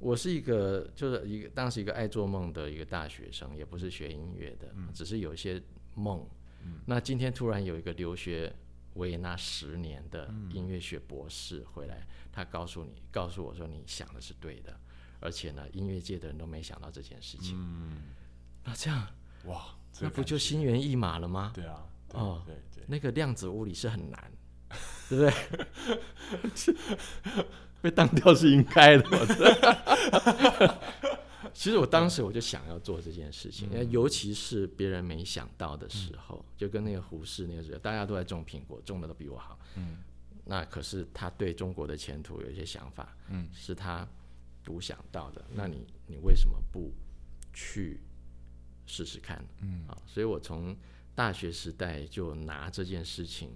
[0.00, 5.60] 我是一个，就是一个当时一个爱做梦的一个大学生，也不是学音乐的，只是有一些
[5.96, 6.24] 梦。
[6.86, 8.54] 那今天突然有一个留学
[8.94, 14.78] 维也纳十年的音乐学博士回来，他告诉你，告诉我说你想的是对的，
[15.18, 17.56] 而且呢，音乐界的人都没想到这件事情。
[17.58, 18.14] 嗯，
[18.62, 19.04] 那这样，
[19.46, 21.50] 哇，那不就心猿意马了吗？
[21.52, 24.32] 对啊，哦，对对，那个量子物理是很难，
[25.08, 25.24] 对不
[26.64, 26.74] 对？
[27.80, 29.04] 被当掉是应该的，
[31.54, 39.56] 其实我当时我就想要做这件事情，尤其是别人没想到的时候，就跟那个胡适那个时候，大家都在种苹果，种的都比我好。
[39.76, 39.98] 嗯，
[40.44, 44.06] 那可是他对中国的前途有一些想法，嗯，是他
[44.64, 45.44] 独想到的。
[45.54, 46.92] 那你你为什么不
[47.52, 48.00] 去
[48.86, 49.40] 试试看？
[49.60, 50.76] 嗯啊，所以我从
[51.18, 53.50] 大学时代就拿这件事情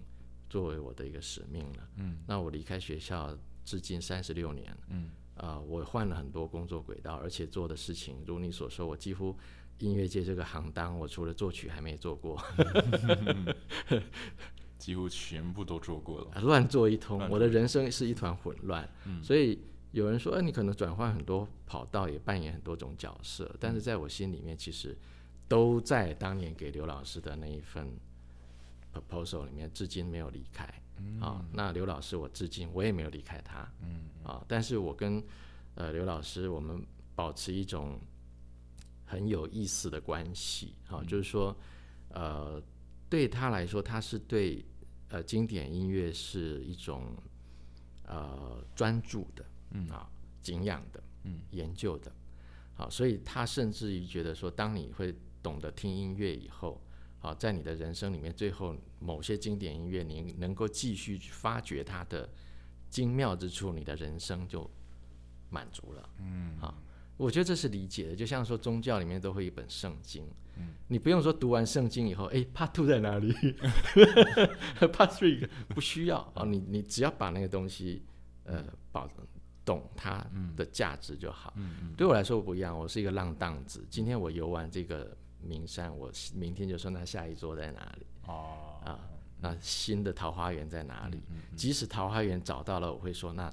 [0.50, 1.88] 作为我的一个使命了。
[1.98, 3.38] 嗯，那我离开学校。
[3.64, 9.38] 至今三十六年，嗯，啊，我换了很多工作轨道，而且做的事情，如你所说，我几乎
[9.78, 12.42] 音乐界这个行当，我除了作曲还没做过，
[14.78, 18.82] 几乎全部都做过了， 乱做一通，我的人生是一团混乱。
[19.06, 19.60] 嗯所以
[19.92, 24.98] 有人说，哎，你可能转换很多跑道，也扮演很多种角色，但是在我心里面，其实
[25.52, 27.86] 都在当年给刘老师的那一份
[28.90, 30.64] proposal 里面，至今没有离开。
[31.20, 35.22] 啊，那刘老师，我至今我也没有离开他，嗯，啊，但是我跟
[35.74, 36.82] 呃刘老师，我们
[37.14, 38.00] 保持一种
[39.04, 41.54] 很有意思的关系，啊，就是说，
[42.08, 42.58] 呃，
[43.10, 44.64] 对他来说，他是对
[45.10, 47.14] 呃经典音乐是一种
[48.06, 49.86] 呃专注的，嗯。
[49.90, 50.08] 啊，
[50.40, 52.10] 敬仰的，嗯，研究的，
[52.74, 56.80] 好，所以他甚至于觉得说，当你会懂得听音乐以后。
[57.18, 62.28] 好，在你的人生里面，最后某些经典音乐，你能够继续发掘它的
[62.90, 64.68] 精妙之处，你的人生就
[65.48, 66.08] 满足了。
[66.18, 66.74] 嗯，好，
[67.16, 68.16] 我觉得这是理解的。
[68.16, 70.26] 就像说宗教里面都会一本圣经，
[70.56, 73.32] 嗯，你不用说读完圣经以后，哎，Part Two 在哪里？
[74.82, 78.02] Part Three 不需要啊，你你只要把那个东西
[78.42, 79.08] 呃保
[79.64, 80.26] 懂它
[80.56, 81.52] 的价值就好。
[81.54, 83.86] 嗯嗯，对我来说不一样，我是一个浪荡子。
[83.88, 85.16] 今天我游完这个。
[85.42, 88.06] 名山，我明天就说那下一座在哪里？
[88.26, 88.98] 哦，啊，
[89.40, 91.20] 那新的桃花源在哪里？
[91.56, 93.52] 即使桃花源找到了，我会说那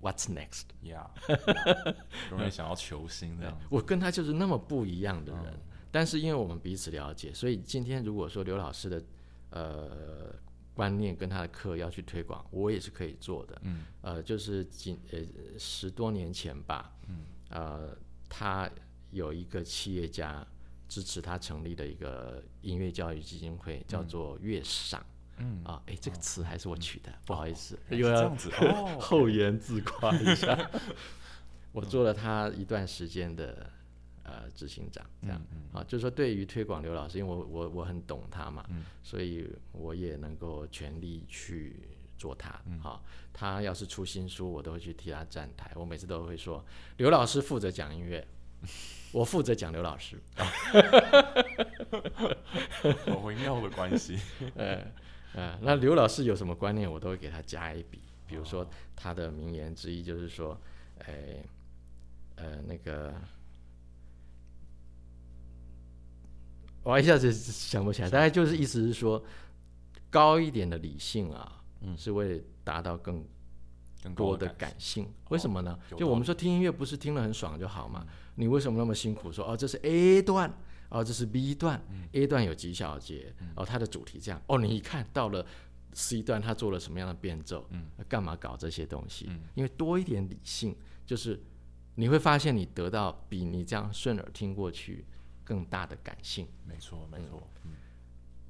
[0.00, 0.64] What's next？
[0.82, 1.10] 呀，
[2.30, 3.58] 永远想要求新这样。
[3.70, 5.58] 我跟他就是那么不一样的人，
[5.90, 9.02] 但是因为我们彼此了解，所以今天如果说刘老师的
[9.50, 10.34] 呃
[10.74, 13.58] 观念跟他的课要去推广，我也是可以做的。
[13.62, 15.18] 嗯，呃，就是几呃
[15.58, 17.96] 十多年前吧，嗯，呃，
[18.28, 18.70] 他
[19.10, 20.46] 有一个企业家。
[20.88, 25.04] 支持他成立的一个音乐教育基金会，叫做乐赏。
[25.38, 28.34] 嗯啊，哎，这个词还是我取的，不好意思，又要
[28.98, 30.70] 厚颜自夸一下。
[31.72, 33.70] 我做了他一段时间的
[34.22, 35.38] 呃执行长，这样
[35.74, 38.64] 啊，就是说对于推广刘老师，因为我我我很懂他嘛，
[39.02, 41.76] 所以我也能够全力去
[42.16, 42.58] 做他。
[42.80, 45.70] 好，他要是出新书，我都会去替他站台。
[45.74, 46.64] 我每次都会说，
[46.96, 48.26] 刘老师负责讲音乐。
[49.12, 50.20] 我负责讲刘老师，
[53.06, 54.18] 好微妙的关系。
[54.56, 54.82] 呃
[55.34, 58.00] 呃，那刘老师有什么观念，我都会给他加一笔。
[58.26, 60.58] 比如说他的名言之一就是说，
[61.00, 61.44] 哎，
[62.36, 63.14] 呃，那个，
[66.82, 69.22] 我一下子想不起来，大概就是意思是说，
[70.10, 73.24] 高一点的理性啊，嗯是为了达到更
[74.14, 75.08] 多的感性。
[75.28, 75.78] 为什么呢？
[75.96, 78.06] 就我们说听音乐不是听了很爽就好嘛？
[78.36, 79.32] 你为什么那么辛苦？
[79.32, 80.50] 说哦，这是 A 段，
[80.88, 84.40] 哦，这是 B 段，A 段有几小节，哦，它的主题这样。
[84.46, 85.44] 哦，你一看到了
[85.92, 87.66] C 段，他做了什么样的变奏？
[87.70, 89.26] 嗯，干嘛搞这些东西？
[89.28, 91.42] 嗯因为多一点理性，就是
[91.96, 95.04] 你会发现你得到比你这样顺耳听过去
[95.42, 96.46] 更大的感性。
[96.64, 97.42] 没错，没错。
[97.64, 97.72] 嗯，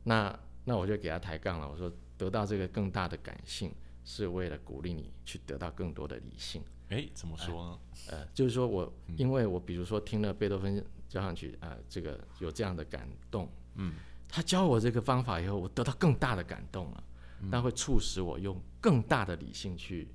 [0.05, 0.38] 那。
[0.68, 3.72] 那我就给他抬杠了，我说得到这个更大的感性，
[4.05, 6.61] 是为了鼓励你去得到更多的理性。
[6.88, 7.79] 哎，怎么说呢？
[8.11, 13.94] 呃，就是说我因为我比如说听了贝多芬交响曲啊，这个有这样的感动，嗯，
[14.29, 17.05] 他教我这个方法以后，我得到更大的感动了，
[17.51, 20.09] 那会促使我用更大的理性去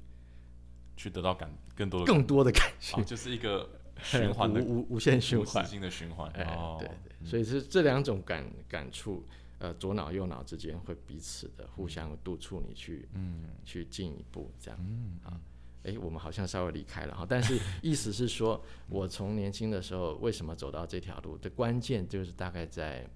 [0.95, 3.69] 去得到感更多的更多的感性，就是一个
[4.01, 5.65] 循环的无无限循环。
[5.65, 6.31] 性的循环。
[6.47, 9.25] 哦，对对，所以是这两种感感触。
[9.59, 15.39] 呃，左脑右脑之间会彼此的互相督促你去，嗯，去进一步这样，嗯啊，
[15.83, 23.07] 哎，我们好像稍微离开了哈，但是 意思是说，我从年轻的时候为什么走到这条路的关键就是大概在，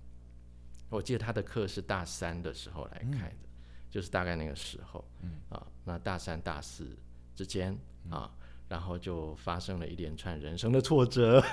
[0.89, 3.47] 我记得他的课是大三的时候来开的，
[3.89, 5.31] 就是大概那个时候，嗯。
[5.49, 6.97] 啊，那大三大四
[7.35, 7.77] 之间
[8.09, 8.31] 啊，
[8.67, 11.39] 然后就发生了一连串人生的挫折，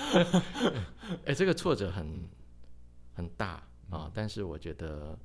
[1.24, 2.28] 哎，这个挫折很。
[3.16, 5.18] 很大啊，但是我觉得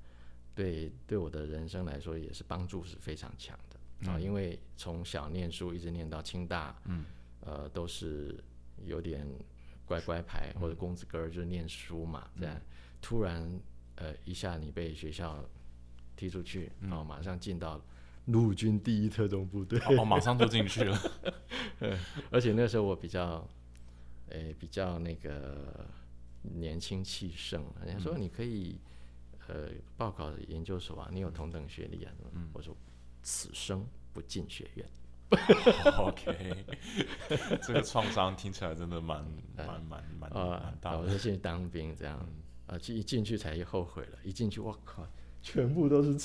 [0.56, 3.71] 对对我的人生来说也是帮助是非常强的
[4.08, 7.06] 啊，因为从小念书一直念到清大，嗯，
[7.42, 8.42] 呃，都是
[8.86, 9.28] 有点
[9.86, 12.60] 乖乖牌或者公子哥儿，就是念书嘛，这样
[13.02, 13.48] 突然
[13.96, 15.44] 呃一下你被学校
[16.16, 17.80] 踢出去，然后马上进到
[18.26, 20.98] 陆军第一特种部队，哦，马上就进去了，
[22.32, 23.48] 而且那时候我比较，
[24.30, 25.86] 诶，比较那个。
[26.56, 28.76] 年轻气盛，人家说你可以，
[29.48, 32.12] 呃，报考研究所啊，你有同等学历啊。
[32.34, 32.76] 嗯，我说
[33.22, 34.86] 此生不进学院。
[35.98, 36.66] OK，
[37.64, 39.24] 这个创伤听起来真的蛮
[39.56, 40.98] 蛮蛮蛮蛮大。
[40.98, 42.20] 我就进去当兵，这样
[42.68, 44.18] 啊，进一进去才后悔了。
[44.24, 45.08] 一进去，我靠，
[45.42, 46.18] 全部都是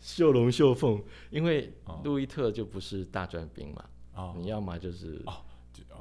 [0.00, 1.72] 绣龙绣凤，因为
[2.04, 3.84] 路易特就不是大专兵嘛。
[4.14, 5.22] 哦，你要么就是。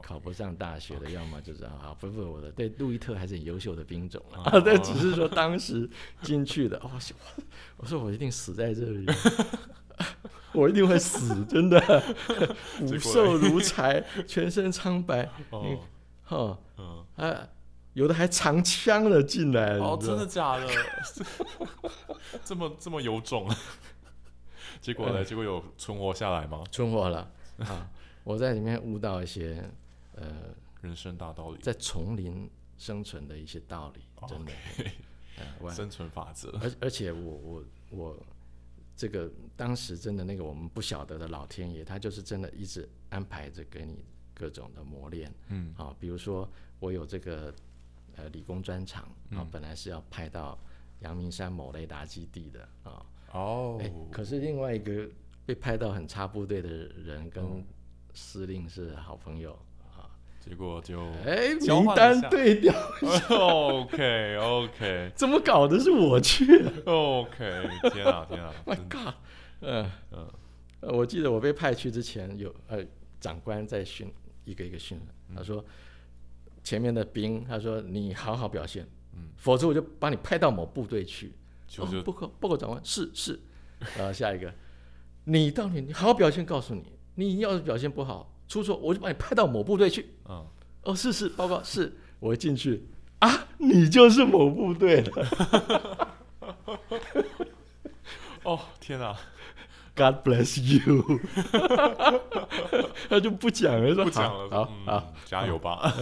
[0.01, 5.87] 考不上大学的，要么就是啊，不不，我的对路易特还是很优秀的兵种啊，对，只是说当时
[6.23, 6.89] 进去的，哦，
[7.77, 9.05] 我说我一定死在这里，
[10.53, 11.79] 我一定会死，真的，
[12.79, 15.29] 骨瘦如柴，全身苍白，
[16.29, 17.47] 哦，嗯，啊，
[17.93, 20.67] 有的还藏枪了进来，哦，真的假的？
[22.43, 23.49] 这么这么有种，
[24.81, 25.23] 结果呢？
[25.23, 26.63] 结果有存活下来吗？
[26.71, 27.89] 存活了啊。
[28.23, 29.63] 我在里面悟到一些，
[30.15, 30.25] 呃，
[30.81, 34.51] 人生大道理，在丛林生存的一些道理，真的，
[35.73, 36.51] 生存法则。
[36.61, 38.17] 而而且我我我，
[39.01, 43.97] 这个当时真的那个我们不晓得的老天爷，他就是真的一直安排着给你
[44.31, 46.47] 各种的磨练，嗯，啊，比如说
[46.79, 47.51] 我有这个
[48.15, 50.55] 呃理工专场啊，本来是要派到
[50.99, 55.09] 阳明山某雷达基地的啊，哦，可是另外一个
[55.47, 57.65] 被派到很差部队的人跟
[58.13, 59.53] 司令是好朋友。
[59.53, 59.57] 啊，
[60.43, 62.73] 结果就哎名单对调
[63.29, 65.79] ，OK OK，怎么搞的？
[65.79, 66.43] 是我去
[66.85, 69.13] ，OK，天啊天啊， My God，
[69.61, 69.89] 嗯。
[70.11, 70.27] 嗯，
[70.81, 72.83] 我记得我被派去之前有呃
[73.19, 74.11] 长官在训
[74.43, 74.99] 一个一个训，
[75.35, 75.63] 他说
[76.63, 81.33] 前面的兵，他说你好好表现，嗯，否则我就把你派到某部队去。
[81.67, 83.39] 就报告报告长官，是是，
[83.95, 84.53] 然后下一个，
[85.23, 86.83] 你到底你好好表现，告诉你。
[87.15, 90.09] 你要是表现不好，出错，我就把你派到某部队去。
[90.27, 90.45] 嗯，
[90.83, 92.85] 哦，是是，报告 是，我一进去
[93.19, 95.09] 啊，你就是某部队的。
[98.43, 99.15] 哦，天哪
[99.95, 101.01] ，God bless you。
[103.07, 105.93] 他就不讲了，说不讲了，好，好，加油吧。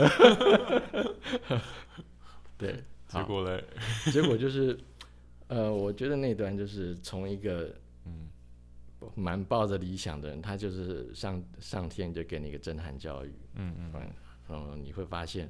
[2.57, 3.63] 对，结果嘞？
[4.11, 4.75] 结果就是，
[5.49, 7.71] 呃，我觉得那段就是从一个。
[9.15, 14.13] 蛮抱着理想的人，他就是上上天就给你一个震撼教育，嗯嗯。
[14.51, 15.47] 嗯，你会发现，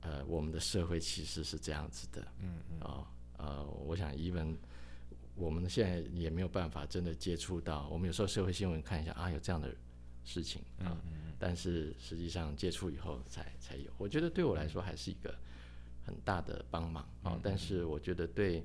[0.00, 3.06] 呃，我们的社会其实是这样子的，嗯嗯，啊
[3.38, 4.56] 呃，我想，even
[5.36, 9.72] 我们现在也没有办法真的接触到，我们有时候社会新闻看一下啊，有这样的
[10.24, 11.00] 事情啊，
[11.38, 15.32] 但是实际上接触以后才才有，我觉得对我来说还是一个
[16.04, 18.64] 很大的帮忙啊，但是我觉得对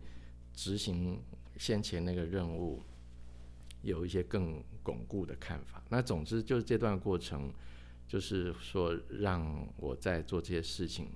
[0.53, 1.21] 执行
[1.57, 2.81] 先前那个任务。
[3.87, 5.81] 有一些更巩固的看法。
[5.89, 7.51] 那总之就是这段过程，
[8.07, 11.07] 就是说让我在做这些事情，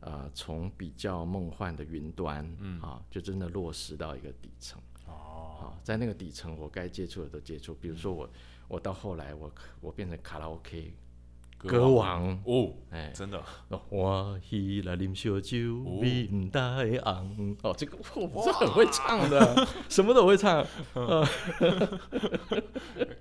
[0.00, 4.80] 呃，从比较梦幻的云端，嗯，啊，就真的落实到一个底层。
[5.06, 7.74] 哦，好，在那个底层，我该接触的都接触。
[7.74, 8.30] 比如说我，
[8.68, 10.92] 我到后来，我我变成卡拉 OK
[11.68, 13.42] 歌王哦，哎，真的。
[13.88, 15.58] 我喜来啉小酒，
[16.00, 16.60] 面带
[17.02, 17.56] 红。
[17.62, 20.64] 哦，这个 我是很会唱的，什么都会唱。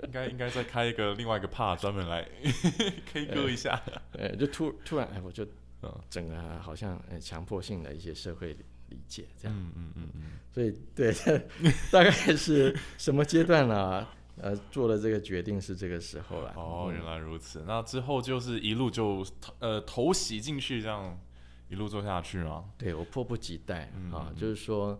[0.04, 2.28] 应该应该再开一个另外一个 part 专门来
[3.14, 3.80] K 歌一下。
[4.18, 5.46] 哎，就突突然，哎，我就。
[5.82, 8.54] 嗯，整个好像呃强迫性的一些社会
[8.90, 10.24] 理解这样，嗯嗯嗯嗯，
[10.54, 11.14] 所以对，
[11.90, 14.06] 大概是什么阶段呢？
[14.42, 16.54] 呃，做了这个决定是这个时候了。
[16.56, 17.64] 哦，原来如此。
[17.68, 19.26] 那之后就是一路就
[19.60, 21.20] 呃头袭进去，这样
[21.70, 22.72] 一路做下去吗？
[22.78, 25.00] 对我迫不及待啊，就是说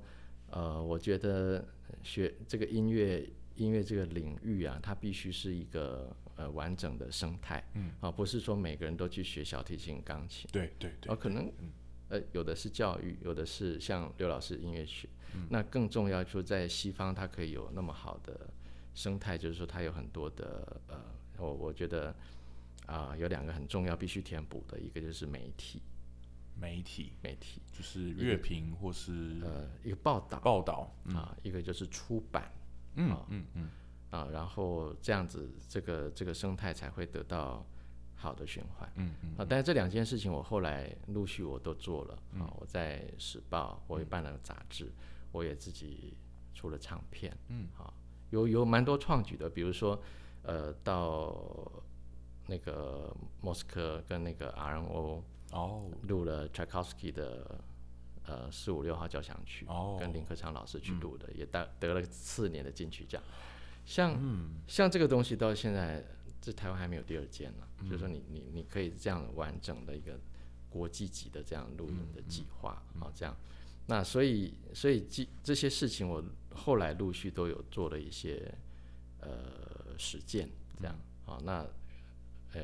[0.50, 1.66] 呃，我觉得
[2.04, 6.16] 学这个音乐音乐这个领域啊，它必须是一个。
[6.40, 11.52] 呃，完整的生态，嗯，啊，不是说每个人都去学小提琴、钢琴，对对对，啊，可能，
[12.08, 18.50] 呃，有的是教育，有的是像刘老师音乐学，嗯那更重要就在西方，它可以有那么好的
[19.00, 21.00] 生态，就是说它有很多的，呃，
[21.38, 22.14] 我我觉得
[22.86, 25.82] 啊，有两个很重要必须填补的，一个就是媒体，
[26.60, 32.52] 媒体，媒体，就是乐评或是呃一个报道，报道啊，一个就是出版，
[32.96, 33.70] 嗯嗯嗯。
[34.12, 37.64] 啊，然后这样子，这个这个生态才会得到
[38.16, 38.92] 好的循环。
[38.96, 39.30] 嗯嗯。
[39.38, 42.16] 啊，但是这两件事情我后来陆续我都做了。
[42.40, 44.92] 啊，我在《时报》我也办了杂志，
[45.32, 46.18] 我也自己
[46.56, 47.38] 出了唱片。
[47.50, 47.68] 嗯。
[47.78, 47.94] 啊，
[48.32, 50.02] 有有蛮多创举的，比如说，
[50.44, 51.36] 呃，到
[52.48, 57.60] 那个莫斯科跟那个 RNO 哦录了 Tchaikovsky 的
[58.26, 63.22] 呃四五六号交响曲，哦，跟林克昌老师去录的，也得得了四年的金曲奖。
[63.86, 64.20] 像
[64.68, 66.04] 像这个东西到现在，
[66.40, 67.66] 这台湾还没有第二件呢。
[67.84, 70.20] 就是说，你你你可以这样完整的一个
[70.70, 73.36] 国际级的这样录音的计划啊，这样。
[73.88, 76.24] 那所以所以这这些事情，我
[76.60, 78.54] 后来陆续都有做了一些
[79.22, 79.30] 呃
[79.98, 80.96] 实践，这样
[81.26, 81.40] 啊。
[81.44, 81.66] 那
[82.54, 82.62] 呃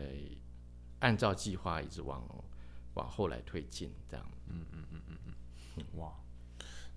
[0.99, 2.21] 按照计划一直往
[2.95, 4.25] 往后来推进，这样。
[4.47, 5.17] 嗯嗯嗯嗯
[5.77, 5.83] 嗯。
[5.99, 6.13] 哇，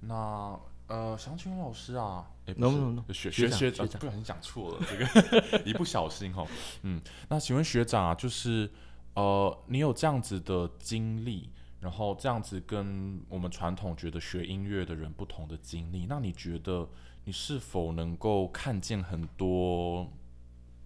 [0.00, 0.60] 那。
[0.88, 6.46] 呃，想请问老师啊，哎，no no no，学学学长，不小心讲错了，这个一不小心哈，
[6.80, 8.70] 嗯，那请问学长啊，就是
[9.12, 11.50] 呃，你有这样子的经历，
[11.80, 16.88] 然后这样子跟我们传统觉得学音乐的人不同的经历，那你觉得
[17.24, 20.10] 你是否能够看见很多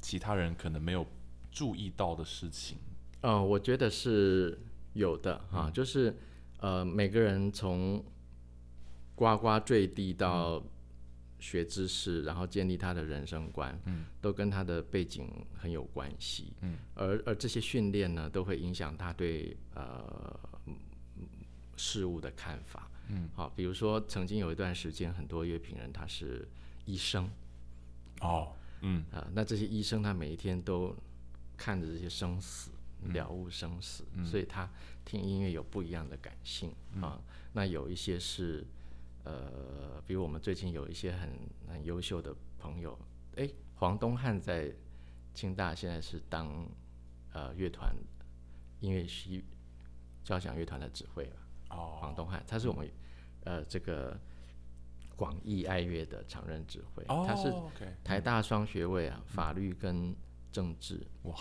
[0.00, 1.06] 其他人可能没有
[1.50, 2.76] 注意到的事情？
[3.22, 4.58] 嗯，我觉得是
[4.92, 6.14] 有的啊，就是
[6.58, 8.04] 呃，每个人从
[9.14, 10.62] 呱呱坠地到
[11.38, 20.38] 学知识，然后建立他的人生观，嗯，都跟他的背景很有关系，嗯，而而这些训练呢，都会影响他对呃
[21.76, 26.48] 事物的看法，嗯，好，比如说曾经有一段时间，很多乐评人他是
[26.84, 27.30] 医生，
[28.20, 30.94] 哦，嗯啊，那这些医生他每一天都
[31.56, 32.70] 看着这些生死，
[33.12, 34.68] 了悟生死，所以他
[35.04, 37.20] 听音乐有不一样的感性啊，
[37.52, 38.66] 那有一些是。
[39.24, 41.30] 呃，比如我们最近有一些很
[41.68, 42.98] 很优秀的朋友，
[43.36, 44.74] 哎，黄东汉在
[45.32, 46.68] 清大现在是当
[47.32, 47.94] 呃乐团
[48.80, 49.44] 音乐系
[50.24, 51.36] 交响乐团的指挥了。
[51.72, 52.88] 哦，黄东汉他是我们
[53.44, 54.18] 呃这个
[55.16, 57.52] 广义爱乐的常任指挥，他是
[58.04, 60.14] 台大双学位啊，法律跟
[60.50, 61.00] 政治。
[61.22, 61.34] 哇。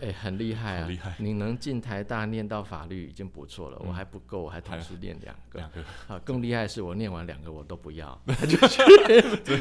[0.00, 0.88] 哎，很厉害啊！
[0.88, 1.14] 厉害！
[1.20, 5.60] 你能进台大念到法律已经不错了，我还不够，我还同时念两个。
[5.60, 8.82] 两个啊，更厉害是我念完两个我都不要，他 就去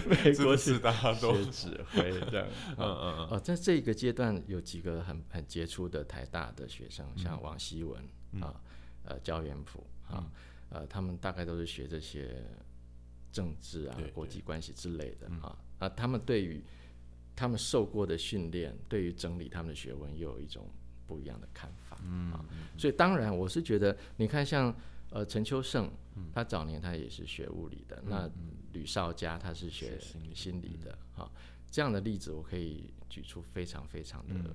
[0.07, 2.47] 美国去学指挥这样。
[2.75, 3.27] 嗯嗯嗯。
[3.29, 8.03] 哦，在这个阶段有几个很很杰出的台大的学生，像王希文
[8.41, 8.59] 啊，
[9.03, 10.31] 呃，焦元溥啊，
[10.69, 12.43] 呃，他们大概都是学这些
[13.31, 16.61] 政治啊、国际关系之类的啊，啊，他们对于。
[17.35, 20.69] 他们受过的训练，对于整理他们的学问又有一种
[21.07, 21.95] 不一样的看法
[22.33, 22.43] 啊。
[22.77, 24.75] 所以当然，我是觉得，你看像
[25.09, 25.89] 呃陈秋盛，
[26.33, 28.29] 他早年他也是学物理的，那
[28.73, 29.97] 吕少佳他是学
[30.35, 31.31] 心理的啊。
[31.71, 34.53] 这样的例子我可以举出非常非常的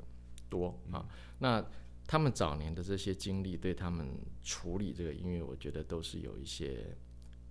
[0.50, 1.08] 多啊。
[1.38, 1.64] 那
[2.06, 4.08] 他们早年的这些经历，对他们
[4.42, 6.96] 处理这个音乐，我觉得都是有一些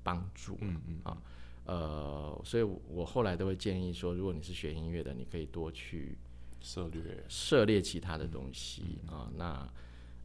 [0.03, 0.57] 帮助。
[0.61, 1.21] 嗯嗯啊。
[1.65, 6.17] 呃，所以我后来都会建议说，如果你是学音乐的，你可以多去
[6.59, 9.31] 涉猎涉猎其他的东西啊。
[9.37, 9.73] 那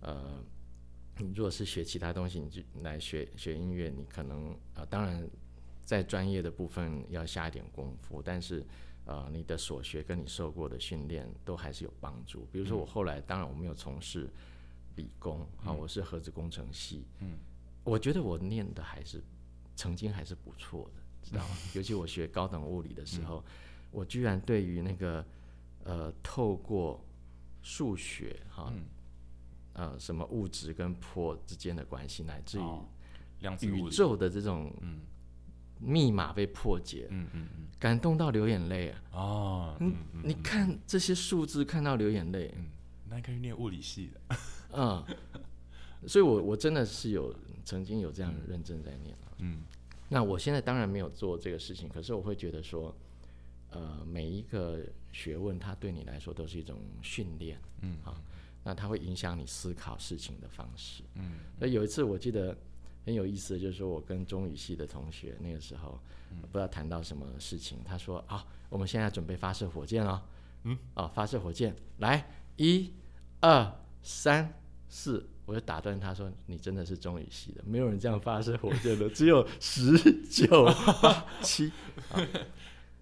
[0.01, 0.43] 呃，
[1.19, 5.25] 你如果是学其他东西，你就来学学音乐，你可能呃，当然
[5.85, 8.67] 在专业的部分要下一点功夫，但是
[9.09, 12.47] 呃，你的所学跟你受过的训练都还是有帮助。
[12.53, 14.29] 比如说我后来，当然我没有从事
[14.97, 17.39] 理工啊，我是核子工程系，嗯，
[17.85, 19.23] 我觉得我念的还是
[19.75, 21.57] 曾经还是不错的，知道吗？
[21.75, 23.43] 尤其我学高等物理的时候，
[23.91, 25.25] 我居然对于那个
[25.85, 27.03] 呃，透过
[27.63, 28.71] 数学哈，
[29.73, 34.71] 呃，什么物质跟波之间的关系，乃至于宇宙的这种
[35.81, 39.03] 密码被破解，嗯嗯嗯，感动到流眼泪啊！
[39.13, 42.67] 哦，嗯，你看这些数字，看到流眼泪，嗯，
[43.09, 44.37] 那可以念物理系的，
[44.75, 45.05] 嗯，
[46.07, 49.63] 所以我我真的是有曾经有这样认真在念嗯，
[50.09, 52.95] 那我现在当然没有做这个事情，可是我会觉得说，
[53.71, 58.21] 呃，每一个学问，它对你来说都是一种训练，嗯，啊，
[58.65, 62.57] 那它会影响你思考事情的方式，嗯，那有一次我记得。
[63.09, 65.99] 很有意思的，就是说我跟中语系的同学那个时候，
[66.43, 70.23] 不知道谈到什么事情，他说：“啊，我们现在准备发射火箭了。”
[70.65, 72.93] 嗯，啊，发射火箭，来，一、
[73.41, 74.53] 二、三、
[74.91, 79.97] 四，我就打断他说：“你真的是中语系的，没有人这样发射火箭的，只有十
[80.29, 80.67] 九
[81.01, 81.73] 八七。”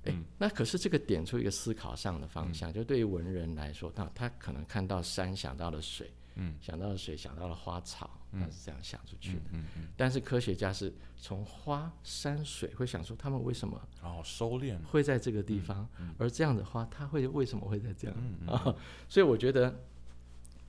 [0.04, 6.08] 哎，那可是这个点出一个思考上的方向，就对于文人来说，他他可能看到山想到了水。
[6.36, 9.42] 嗯，想到了水，想到了花草，他是这样想出去的。
[9.52, 9.88] 嗯嗯。
[9.96, 18.16] 但是科学家是从花、山水会想说，他们为什么哦收敛会在这个地方，而这样的花，它会为什么会在这样
[18.46, 18.74] 啊？
[19.08, 19.74] 所以我觉得，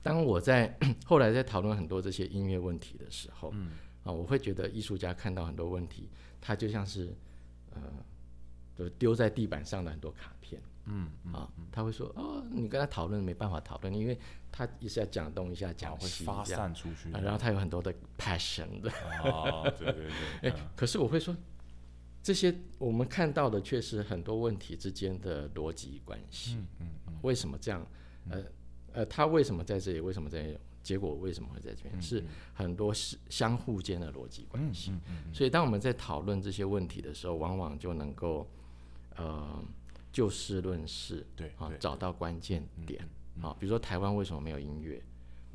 [0.02, 3.72] 当我在 后来在讨论很多这些音乐问题的时候，嗯
[4.04, 6.08] 啊，我会觉得艺术家看到很多问题，
[6.40, 7.14] 他就像是
[7.74, 7.82] 呃，
[8.74, 10.60] 就丢在地板上的很多卡片。
[10.88, 14.18] 嗯啊，他会说哦，你跟他讨论没办法讨论，因为
[14.50, 17.10] 他一下讲东，一下讲西，发散出去。
[17.10, 18.90] 然后他有很多的 passion 的。
[19.22, 20.06] 哦，对对
[20.40, 20.50] 对。
[20.50, 21.36] 哎，可是我会说，
[22.22, 26.56] 这些我们看到的却是很多问题之间的逻辑关系。
[26.80, 26.88] 嗯。
[27.22, 27.86] 为什么这样？
[28.30, 28.42] 呃
[28.92, 30.00] 呃，他为什么在这里？
[30.00, 30.58] 为什么在？
[30.80, 32.00] 结果为什么会在这边？
[32.00, 32.24] 是
[32.54, 34.90] 很多是相互间的逻辑关系。
[35.34, 38.48] 所以当我们在讨论这些问题的时候，往往就能够
[39.16, 39.62] 呃。
[40.18, 43.08] 就事论事，对啊，找到关键点
[43.40, 45.00] 啊，比如说台湾为什么没有音乐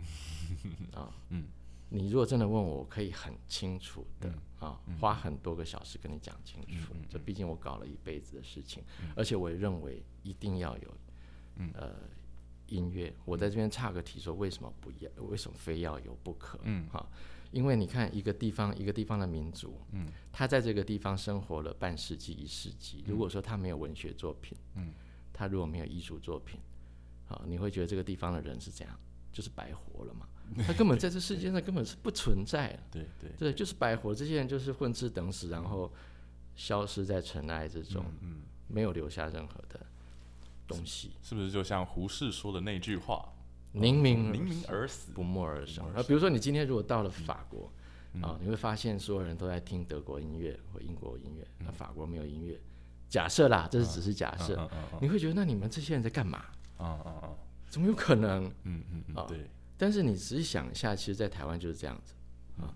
[0.95, 1.13] 啊？
[1.31, 1.43] 嗯，
[1.89, 6.93] 你如果真的问我，我可以很清楚的啊，花很多个小时跟你讲清楚。
[7.09, 8.81] 这毕竟我搞了一辈子的事情，
[9.17, 10.95] 而且我也认为一定要有
[11.73, 11.93] 呃
[12.67, 13.13] 音乐。
[13.25, 15.11] 我在这边岔个题，说为什么不要？
[15.23, 16.57] 为什么非要有不可？
[16.63, 17.05] 嗯，哈。
[17.53, 23.03] 因为你看一个地方一个地方的民族，嗯，他在这个地方生活了半世纪一世纪。
[23.07, 24.91] 如果说他没有文学作品，嗯，
[25.31, 26.59] 他如果没有艺术作品，
[27.27, 28.99] 好，你会觉得这个地方的人是这样，
[29.31, 30.27] 就是白活了嘛？
[30.67, 32.77] 他根本在这世界上根本是不存在。
[32.91, 34.13] 对对对，就是白活。
[34.13, 35.91] 这些人就是混吃等死，然后
[36.55, 39.79] 消失在尘埃之中，嗯，没有留下任何的
[40.67, 41.11] 东西。
[41.21, 43.31] 是不是就像胡适说的那句话？
[43.73, 45.83] 宁鸣宁鸣而死，不默而生。
[45.93, 47.71] 啊，比如说你今天如果到了法国，
[48.21, 52.59] 啊，你会发现所有人都在听德国音乐或英国音乐，那法国没有音乐。
[53.09, 54.69] 假设啦，这是只是假设，
[55.01, 56.45] 你会觉得那你们这些人在干嘛？
[56.77, 57.29] 啊啊啊！
[57.69, 58.45] 怎么有可能？
[58.63, 59.49] 嗯嗯嗯，对。
[59.77, 62.13] 但是你仔细想一下，其实，在台湾就是这样子
[62.61, 62.73] 啊，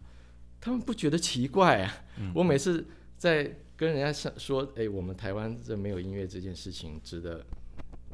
[0.60, 1.94] 他们不觉得奇怪啊。
[2.34, 2.86] 我每次
[3.18, 7.46] 在跟人家说，哎，我们台湾这没有音乐这件事情，值得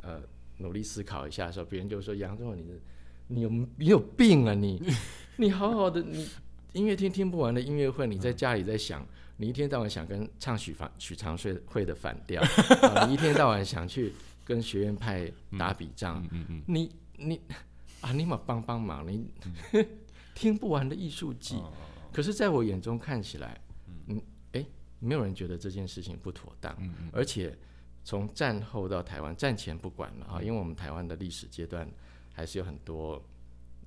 [0.02, 0.22] 呃。
[0.64, 2.74] 努力思考一下的时候，别人就说：“杨总，你的
[3.28, 4.53] 你有你有病啊！
[4.53, 4.82] 你。
[5.36, 6.28] 你好好的，你
[6.72, 9.05] 音乐厅听不完的音乐会，你在家里在想，
[9.38, 12.41] 你一天到晚想跟唱许反许长睡会的反调，
[13.05, 14.14] 你一天到晚想去
[14.45, 16.24] 跟学院派打比仗，
[16.66, 17.41] 你你
[18.01, 19.28] 啊，你嘛帮帮忙，你
[20.34, 21.61] 听不完的艺术季，
[22.14, 23.59] 可是在我眼中看起来，
[24.07, 24.22] 嗯，
[24.53, 24.66] 哎，
[24.99, 26.74] 没有人觉得这件事情不妥当，
[27.11, 27.53] 而且。”
[28.06, 31.89] 从战后到台湾，战前不管了啊，因为我们台湾的历史阶段
[32.34, 33.24] 还是有很多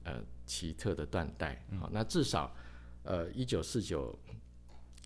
[0.04, 1.86] 呃奇特的断代啊。
[1.92, 2.54] 那至少
[3.02, 4.18] 呃一九四九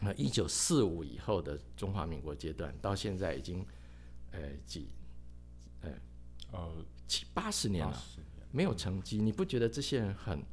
[0.02, 3.66] 呃一九四五以后的中华民国阶段，到现在已经
[4.30, 4.88] 呃几
[5.80, 5.90] 呃
[6.52, 8.02] 呃七八十年了，
[8.52, 10.44] 没有成绩，你不觉得这些人很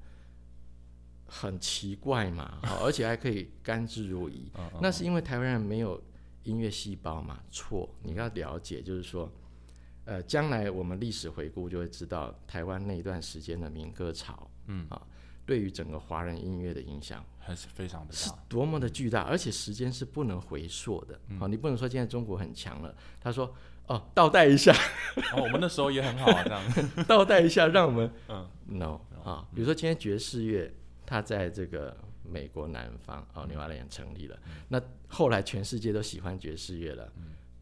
[1.28, 2.60] 很奇怪吗？
[2.82, 4.50] 而且还可以甘之如饴，
[4.82, 6.02] 那是因为台湾人没有。
[6.48, 7.90] 音乐细胞嘛，错。
[8.02, 9.30] 你要了解，就是说，
[10.06, 15.02] 呃，将来我们历史回顾就会知道，台湾那一段时间的民歌潮，嗯啊，
[15.46, 21.20] 对于整个华人音乐的影响还是非常的大，是多么的巨大，而且时间是不能回溯的。
[21.38, 22.96] 好，你不能说现在中国很强了。
[23.20, 23.54] 他说，
[23.88, 24.74] 哦，倒带一下，
[25.34, 30.74] 哦，我们那时候也很好啊， 这样倒带一下，让我们，嗯，no 啊，比如说今天爵士乐，
[31.06, 31.96] 它在这个。
[32.30, 34.40] 美国南方哦，纽瓦良成立了。
[34.68, 37.12] 那后来全世界都喜欢爵士乐了，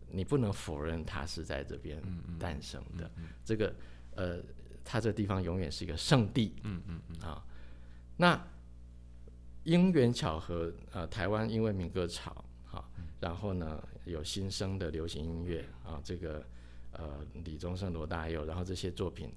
[0.09, 2.01] 你不能否认它是在这边
[2.39, 3.09] 诞生的。
[3.43, 3.73] 这个
[4.15, 4.39] 呃，
[4.83, 6.55] 它这地方永远是一个圣地。
[6.63, 7.45] 嗯嗯嗯啊，
[8.17, 8.47] 那
[9.63, 12.83] 因缘巧合，呃，台湾因为民歌潮，啊，
[13.19, 16.45] 然后呢有新生的流行音乐啊，这个
[16.91, 19.33] 呃李宗盛、罗大佑，然后这些作品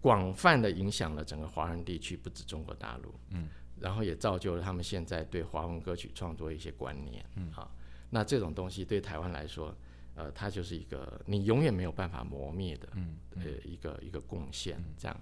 [0.00, 3.48] 广泛的影响了整个华人地区，不止中国大陆，嗯，
[3.80, 7.74] 然后也造就了他们现在对华文歌曲创作一些观念，嗯，好，
[8.10, 9.74] 那这种东西对台湾来说，
[10.14, 15.20] 呃，它就是一个你永远没有办法磨灭的，嗯，呃，一个一个贡献，这样。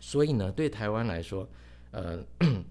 [0.00, 1.48] 所以呢，对台湾来说，
[1.90, 2.24] 呃。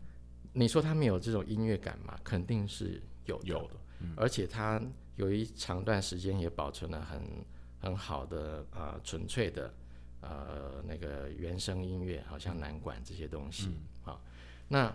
[0.55, 2.15] 你说他们有这种音乐感嘛？
[2.23, 3.75] 肯定是有有的，
[4.15, 4.79] 而且他
[5.15, 7.23] 有一长段时间也保存了很
[7.79, 9.73] 很好的啊纯粹的
[10.21, 13.73] 呃那个原声音乐，好像南管这些东西啊。
[14.73, 14.91] 那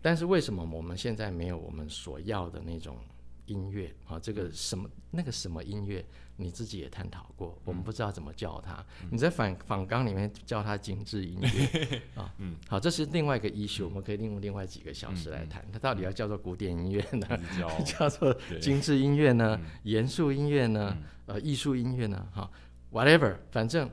[0.00, 2.96] 但是为什么我们现在没有我们所要的那种
[3.44, 3.94] 音乐？
[4.06, 4.18] 啊？
[4.18, 6.02] 这个什么那个什么音乐？
[6.38, 8.84] 你自己也探讨过，我们不知道怎么叫它。
[9.10, 12.02] 你在反反纲里面叫它精致音乐。
[12.16, 15.62] 啊，嗯，好，这是另外一个 issue，我们可以利用另外几个小时来谈。
[15.70, 17.26] 它到底要叫做古典音乐呢，
[17.84, 22.26] 叫做精致音乐呢，严肃音乐呢，呃，艺术音乐呢？
[22.34, 22.50] 哈
[22.92, 23.90] ，whatever，反正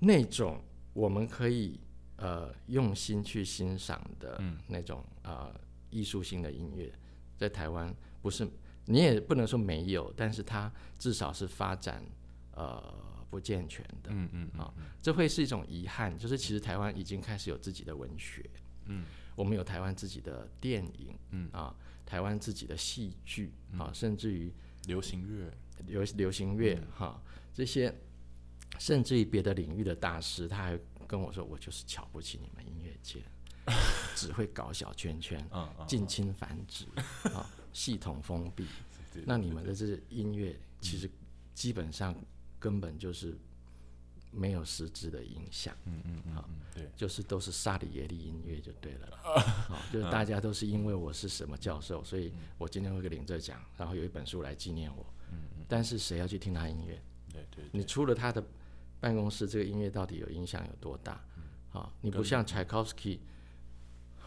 [0.00, 0.60] 那种
[0.92, 1.80] 我们可以
[2.16, 5.54] 呃用心去欣赏的那种呃
[5.90, 6.92] 艺术性的音乐，
[7.36, 8.48] 在台湾不是。
[8.86, 12.04] 你也不能说没有，但是它至少是发展
[12.52, 16.18] 呃不健全的，嗯嗯啊，这会是一种遗憾。
[16.18, 18.44] 就是其实台湾已经开始有自己的文学，
[18.84, 21.48] 嗯，我们有台湾自己的电影，嗯。
[21.50, 24.52] 啊，台湾自己的戏剧啊，甚至于
[24.86, 25.50] 流行乐、
[25.86, 27.18] 流流行乐哈
[27.54, 27.90] 这些，
[28.78, 33.22] 甚至于别的领域的大师，他还跟我说，我就是瞧不起你们音乐界，
[34.16, 35.44] 只会搞小圈圈，
[35.86, 36.86] 近亲繁殖
[37.30, 37.48] 啊。
[37.72, 38.66] 系统封闭，
[39.26, 41.10] 那你们的这音乐其实
[41.54, 42.14] 基本上
[42.56, 43.36] 根本就是
[44.30, 45.76] 没有实质的影响。
[45.84, 49.08] 嗯嗯嗯，好，对，就是都是萨里耶利音乐就对了。
[49.16, 55.04] 好， 就是大家都是因为我是什么教授，所以我今天会领这奖，然后有一本书来纪念我。
[55.32, 55.64] 嗯嗯。
[55.68, 57.02] 但是谁要去听他音乐？
[57.32, 57.64] 对对。
[57.72, 58.40] 你除了他的
[59.04, 61.22] 办公室，这个音乐到底有影响有多大？
[61.68, 63.20] 好，你不像柴可夫斯基。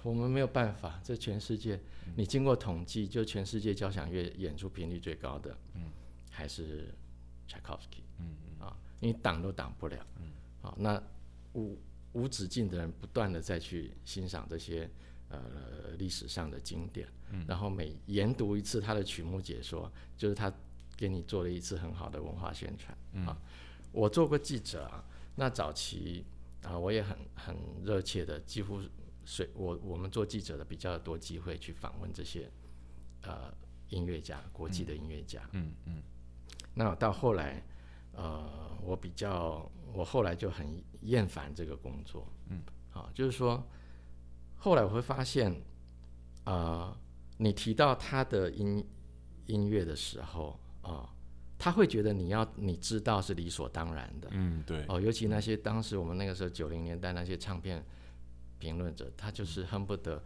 [0.03, 1.79] 我们没有办法，这全世界，
[2.15, 5.89] 你经过统计，就全世界交响乐演出频率最高的，嗯，
[6.29, 6.93] 还是
[7.47, 10.29] 柴可夫斯基，嗯嗯，啊，你挡都挡不了，嗯，
[10.61, 11.01] 好，那
[11.53, 11.75] 无
[12.13, 14.87] 无止境的人不断的再去欣赏这些
[15.29, 15.39] 呃
[15.97, 20.53] 历史上的经典，嗯，然后每研读一次他的曲目解说，就是他
[20.95, 23.35] 给你做了一次很好的文化宣传，啊，
[23.97, 25.03] 我做过记者啊，
[25.35, 26.23] 那早期
[26.61, 28.79] 啊，我也很很热切的，几乎。
[29.29, 32.49] 随，我我们做记者的比较多机会去访问这些
[33.23, 33.53] 呃
[33.89, 35.41] 音乐家，国际的音乐家。
[35.51, 36.01] 嗯嗯。
[36.73, 37.61] 那到后来，
[38.13, 42.25] 呃，我比较，我后来就很厌烦这个工作。
[42.47, 42.61] 嗯。
[42.93, 43.61] 啊，就是说，
[44.55, 45.53] 后来我会发现，
[46.45, 46.97] 啊，
[47.37, 48.81] 你提到他的音
[49.47, 51.13] 音乐的时候，啊，
[51.57, 54.27] 他会觉得你要你知道是理所当然的。
[54.31, 54.85] 嗯，对。
[54.87, 57.83] 哦，尤其那些当时我们那个时候九零年代那些唱片。
[58.59, 60.19] 评论者，他就是恨不得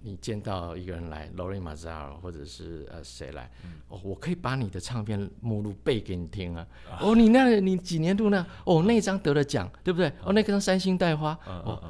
[0.00, 3.48] 你见到一个人来，Lori Mazar 或者是呃谁来，
[3.86, 6.66] 哦，我可以把你的唱片目录背给你听啊。
[7.00, 8.44] 哦，你那，你几年度呢？
[8.64, 10.08] 哦，那张得了奖，对不对？
[10.24, 11.81] 哦，那张三星带花，哦哦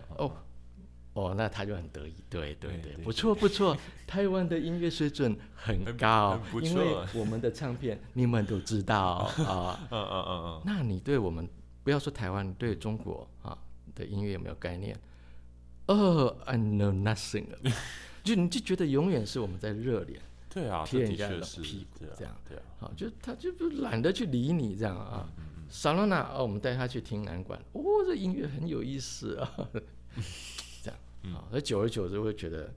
[1.32, 3.76] 哦，那他就很得意，对对对，不错不错，
[4.06, 9.00] 台湾的音乐水准很高，因为我们的唱片 你们都知道
[9.46, 11.48] 啊，嗯嗯嗯嗯，那你对我们
[11.82, 13.56] 不要说台湾，对中国啊
[13.94, 14.96] 的音乐有没有概念？
[15.86, 17.46] 哦，I know nothing，
[18.22, 25.28] 就你就觉得永远是我们在热脸， 对啊，贴人家的屁股这样，对啊，好，就他就不懒得去理你这样啊。
[25.68, 29.68] 萨罗娜哦，我们带他去听南管，哦，这音乐很有意思啊，
[31.24, 32.74] 啊，所以久而久之会觉得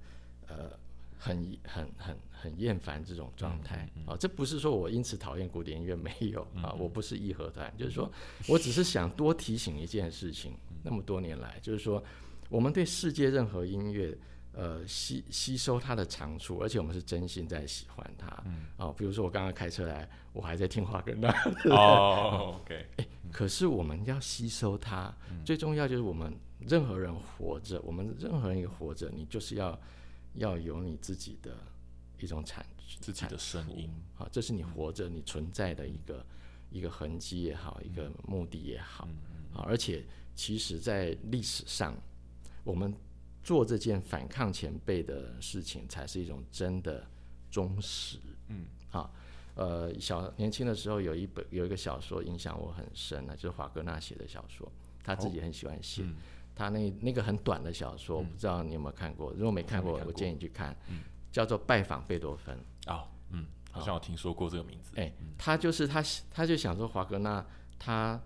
[0.48, 0.72] 呃
[1.18, 4.16] 很很很很厌烦这种状态啊。
[4.20, 8.12] 这不是说我因此讨厌古典音乐，没有啊，我不是义和团，就是说
[8.48, 12.04] 我只是想多提醒一件事情，那么多年来，就是说。
[12.48, 14.16] 我们对世界任何音乐，
[14.54, 18.28] 呃，吸吸收它的长处，而且我们是真心在喜欢它。
[18.46, 18.68] 嗯。
[18.78, 21.34] 哦，比如说我刚刚开车来，我还在听华格纳。
[21.72, 22.86] 哦，OK。
[22.98, 25.12] 哎，可是我们要吸收它，
[25.44, 29.80] 最重要就是我们任何人活着，我们任何人也活着，你就是要
[30.34, 31.58] 要有你自己的
[32.20, 32.66] 一种产
[33.02, 33.90] 自己的声音。
[34.18, 36.26] 啊，这是你活着你存在的一个
[36.72, 39.08] 一个痕迹也好，一个目的也好。
[39.08, 39.16] 嗯
[39.54, 39.62] 嗯。
[39.64, 40.04] 而且，
[40.36, 41.96] 其实，在历史上。
[42.66, 42.92] 我们
[43.44, 47.08] 做这件反抗前辈的事情，才是一种真的
[47.52, 48.18] 忠实。
[48.48, 49.14] 嗯，好，
[49.54, 54.68] 呃，小年轻的时候有一本有一个小说影响我很深呢，就是华格纳写的小说，
[55.04, 56.04] 他自己很喜欢写，
[56.56, 59.32] 他那那个很短的小说，我不知道你有没有看过？
[59.34, 60.76] 如果没看过，我建议你去看，
[61.32, 62.58] 叫做《拜访贝多芬》。
[62.94, 64.94] 哦，嗯，好像我听说过这个名字。
[64.96, 66.02] 哎，他就是他，
[66.32, 67.46] 他就想说华格纳
[67.78, 68.20] 他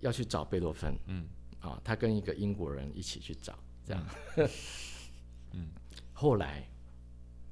[0.00, 1.26] 要去找贝多芬，嗯，
[1.60, 4.06] 啊，他跟一个英国人一起去找，这样，
[5.52, 5.68] 嗯，
[6.12, 6.64] 后来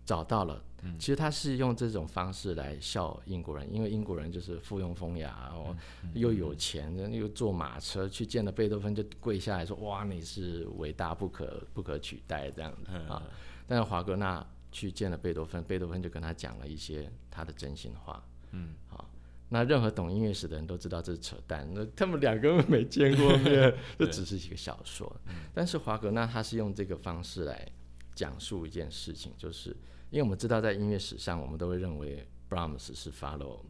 [0.04, 0.62] 找到了。
[0.98, 5.72] 其实他是用这种方式来笑英国人，因为英国人就是附庸风雅，然后
[6.12, 13.22] 又有钱，又坐马车去见了贝多芬，就跪下来说：“哇，你是伟大不可不可取代这样子啊！”
[13.68, 18.20] 但是华格纳去见了贝多芬，贝多芬就跟他讲了一些他的真心话。
[18.50, 19.08] 嗯，好，
[19.50, 25.14] 那任何懂音乐史的人都知道这是扯淡，那他们两个没见过面， 这只是一个小说。
[25.54, 27.70] 但是华格纳他是用这个方式来
[28.14, 29.76] 讲述一件事情，就是。
[30.10, 33.60] 因为我们知道，在音乐史上，我们都会认为 Brahms 是 follow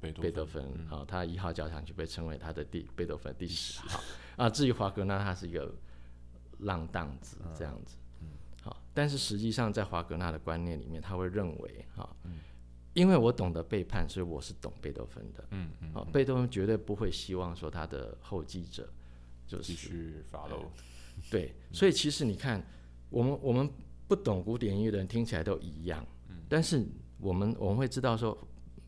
[0.00, 4.00] 贝多芬，啊，他一号交响曲被称为他的第贝多芬第十号，
[4.36, 5.74] 啊，至于华格纳，他是一个
[6.60, 7.96] 浪荡子这样子，
[8.62, 12.08] 好，但是实际上在华格纳的观念里面，他会认为，哈，
[12.92, 18.88] 因为我懂得背叛，所以我是懂贝多芬的，嗯嗯，好，贝多芬绝对不会希望说他的后继者
[19.44, 20.66] 就是继续 follow，
[21.32, 22.64] 对，所以其实你看，
[23.08, 23.70] 我们我们。
[24.06, 26.06] 不懂古典音乐的人听起来都一样，
[26.46, 26.86] 但是
[27.18, 28.36] 我们我们会知道说，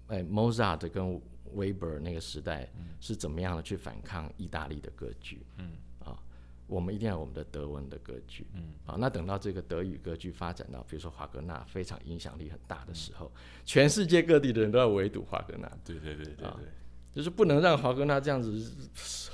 [0.09, 1.19] 哎，Mozart 跟
[1.55, 6.23] Weber 那个时代是怎么样的去反抗意大利的歌剧，嗯，啊，
[6.67, 13.33] 我们一定要我们的德文的歌剧，嗯，啊，那等到这个德语歌剧发展到比如说华格纳非常影响力很大的时候，
[13.65, 16.51] 全世界各地的人都要围堵华格纳，对对对对对，
[17.11, 18.71] 就是不能让华格纳这样子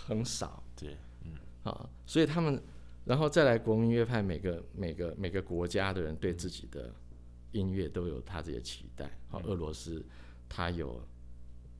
[0.06, 1.32] 很少，对，嗯，
[1.64, 2.62] 啊，所以他们。
[3.04, 6.94] 然后再来，国民乐派每个每个每个国家的人对自己的
[7.50, 9.10] 音乐都有他自己的期待。
[9.28, 10.04] 好，俄罗斯
[10.48, 11.04] 他有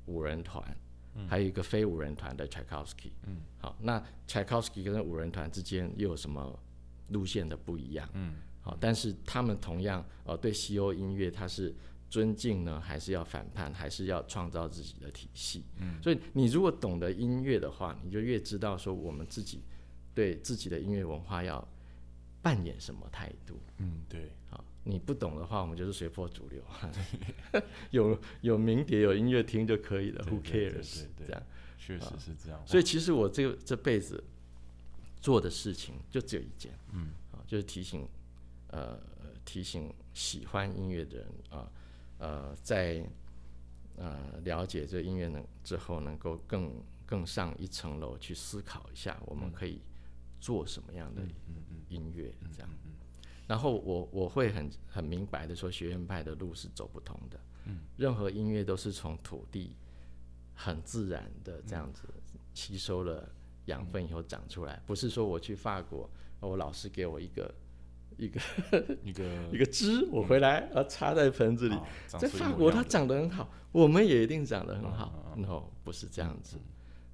[0.06, 0.76] 五人团，
[1.28, 3.12] 还有一个非五人团的 Tchaikovsky。
[3.26, 6.58] 嗯，好，那 Tchaikovsky 跟五人团之间又有什么
[7.10, 8.08] 路线的不一样？
[8.14, 11.72] 嗯，好，但是他们同样呃对西欧音乐他是
[12.10, 15.64] 尊敬呢，还是要反叛，还是要创造自己的体系？
[15.78, 19.62] 嗯，所以你如果懂得音乐的话，你就越知道说我们自己。
[20.14, 21.66] 对自己的音乐文化要
[22.42, 23.58] 扮演什么态度？
[23.78, 26.62] 嗯，对，好，你不懂的话，我们就是随波逐流，
[27.90, 31.04] 有有名碟有音乐听就可以了，Who cares？
[31.16, 31.42] 这样
[31.78, 32.60] 确实是这样。
[32.66, 34.22] 所以其实我这这辈子
[35.20, 38.06] 做的事情就只有一件，嗯，啊，就是提醒
[38.68, 38.98] 呃
[39.44, 41.70] 提醒喜欢音乐的人啊
[42.18, 43.04] 呃在
[43.96, 46.72] 呃了解这音乐能之后，能够更
[47.06, 49.80] 更上一层楼去思考一下，我们可以。
[50.42, 51.22] 做什么样的
[51.88, 52.68] 音乐这样，
[53.46, 57.38] 然后我我会很很明白的说，学院派的路是走不通的。
[57.96, 59.76] 任何音乐都是从土地
[60.52, 62.02] 很自然的这样子
[62.54, 63.30] 吸收了
[63.66, 67.54] 养分以后长出来，不是说我去法国，我老师给我一个
[68.16, 68.40] 一个
[69.04, 69.24] 一个
[69.54, 71.78] 一个枝，我回来啊插在盆子里，
[72.08, 75.36] 在法国它长得很好，我们也一定长得很好。
[75.36, 76.58] no，不是这样子。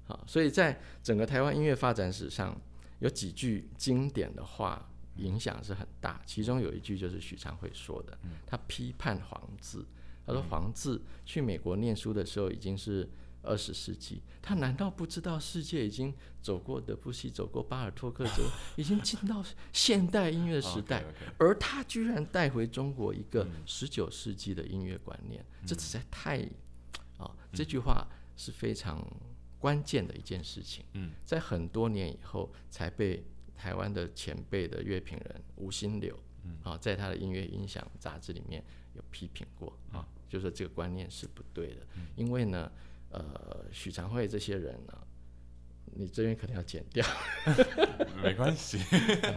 [0.07, 2.59] 好，所以在整个台湾音乐发展史上。
[2.99, 6.21] 有几句经典的话，影响是很大。
[6.25, 9.85] 其中有一句就是许昌会说的，他批判黄自。
[10.25, 13.09] 他说黄自去美国念书的时候已经是
[13.41, 18.43] 二十世纪，他难道不知道世界已经走过德布西，走过巴尔托克，走
[18.77, 19.43] 已经进到
[19.73, 21.03] 现代音乐时代，
[21.39, 26.47] 而他居然带回中国一个十九世纪的音乐观念，这实在太……
[27.17, 29.03] 啊，这句话是非常。
[29.59, 31.11] 关键的一件事情，嗯。
[31.25, 33.23] 在很多年以后才被
[33.55, 36.17] 台湾的前辈的乐评人吴新柳，
[36.63, 39.77] 啊，在他的音乐音响杂志里面有批评过。
[39.91, 41.85] 啊，就说这个观念是不对的，
[42.15, 42.71] 因为呢，
[43.11, 45.07] 呃，许长惠这些人呢，
[45.85, 47.05] 你这边可能要剪掉，
[48.23, 48.79] 没关系，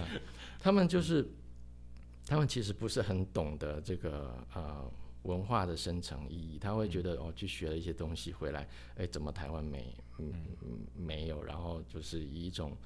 [0.60, 1.28] 他们就是，
[2.26, 4.90] 他们其实不是很懂得这个呃。
[5.22, 10.32] 文化的深层意义，他会觉得哦，去学了一些东西回来，哎，怎么台湾没嗯
[10.96, 11.42] 没有？
[11.44, 12.76] 然后就是以一种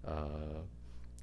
[0.00, 0.66] 呃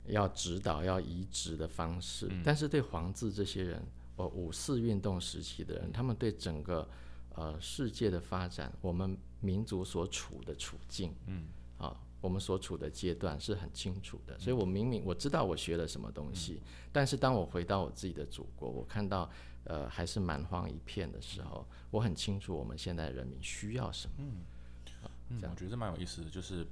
[0.05, 2.29] 要指导、要移植的方式。
[2.43, 3.83] 但是对黄字这些人，
[4.17, 6.87] 哦，五四运动时期的人，他们对整个
[7.33, 11.47] 呃世界的发展，我们民族所处的处境，嗯，
[11.79, 14.37] 啊，我们所处的阶段是很清楚的。
[14.37, 16.61] 所以我明明我知道我学了什么东西，
[16.91, 19.27] 但是当我回到我自己的祖国，我看到。
[19.65, 24.13] 呃，还是蛮荒一片的时候，我很清楚我们现在人民需要什么。
[24.19, 26.65] 嗯，这样我觉得蛮有意思的，就是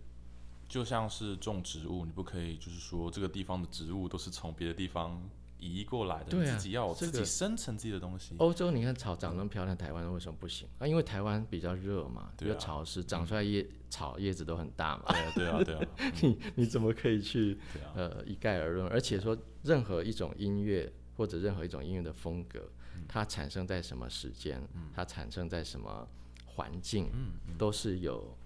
[0.67, 5.21] 就像是种植物，你不可以就是说这个地方的植物都是从别的地方
[5.59, 8.35] 移过来的，自己要自己生成自己的东西。
[8.37, 10.85] 欧洲你看草长那么漂亮，台湾为什么不行啊？
[10.85, 15.05] 因为台湾比较热嘛，比较潮湿，长出来叶草叶子都很大嘛。
[15.07, 15.81] 对啊，对啊，对啊。
[16.21, 17.57] 你你怎么可以去
[17.95, 18.87] 呃一概而论？
[18.89, 22.69] 而且说任何一种音乐或者任何一种音乐的风格，
[23.07, 24.61] 它产生在什么时间，
[24.93, 26.07] 它产生在什么
[26.45, 27.09] 环境，
[27.57, 28.37] 都是有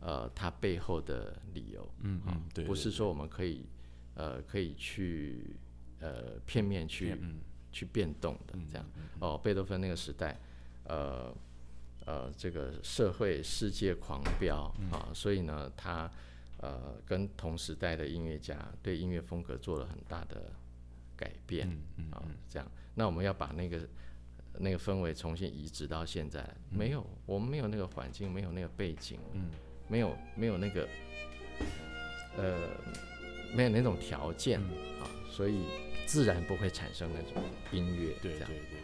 [0.00, 1.88] 呃它背后的理由。
[2.02, 3.66] 嗯嗯，对，不是说我们可以
[4.14, 5.56] 呃可以去。
[6.00, 7.18] 呃，片面去
[7.72, 8.86] 去变动的这样
[9.18, 10.38] 哦，贝多芬那个时代，
[10.84, 11.34] 呃
[12.06, 16.08] 呃，这个社会世界狂飙啊，所以呢，他
[16.58, 20.52] 呃跟同时代的音乐家对音乐风格做了很大的
[21.16, 21.68] 改变
[22.12, 22.70] 啊，这样。
[22.98, 23.88] 那我们要把那个
[24.58, 29.48] 那个氛围重新移植到现在，没有，我们没有那个环境，没有那个背景，嗯，
[29.86, 30.88] 没有没有那个
[32.36, 32.58] 呃
[33.54, 34.60] 没有那种条件
[35.00, 35.62] 啊，所以。
[36.08, 38.80] 自然不会产生那种音乐，对对对。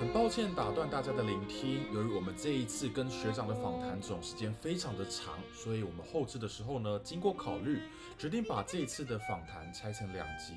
[0.00, 7.82] 很抱歉打断大家的聆听，由于我们这一次跟学长的访谈总时间非常的长，所以我们后置的时候呢，经过考虑，
[8.18, 10.54] 决定把这一次的访谈拆成两集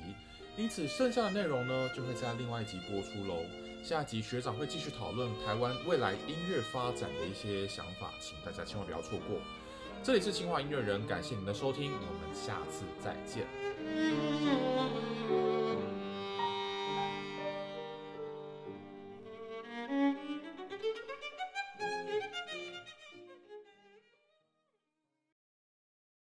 [0.56, 3.44] 因此剩下的内容呢就会在另外一集播出喽
[3.82, 9.38] 下一集学长会继续讨论台湾未来音乐发展的一些想法请大家千万不要错过。
[10.02, 13.46] 这里是清华音乐人感谢您的收听我们下次再见。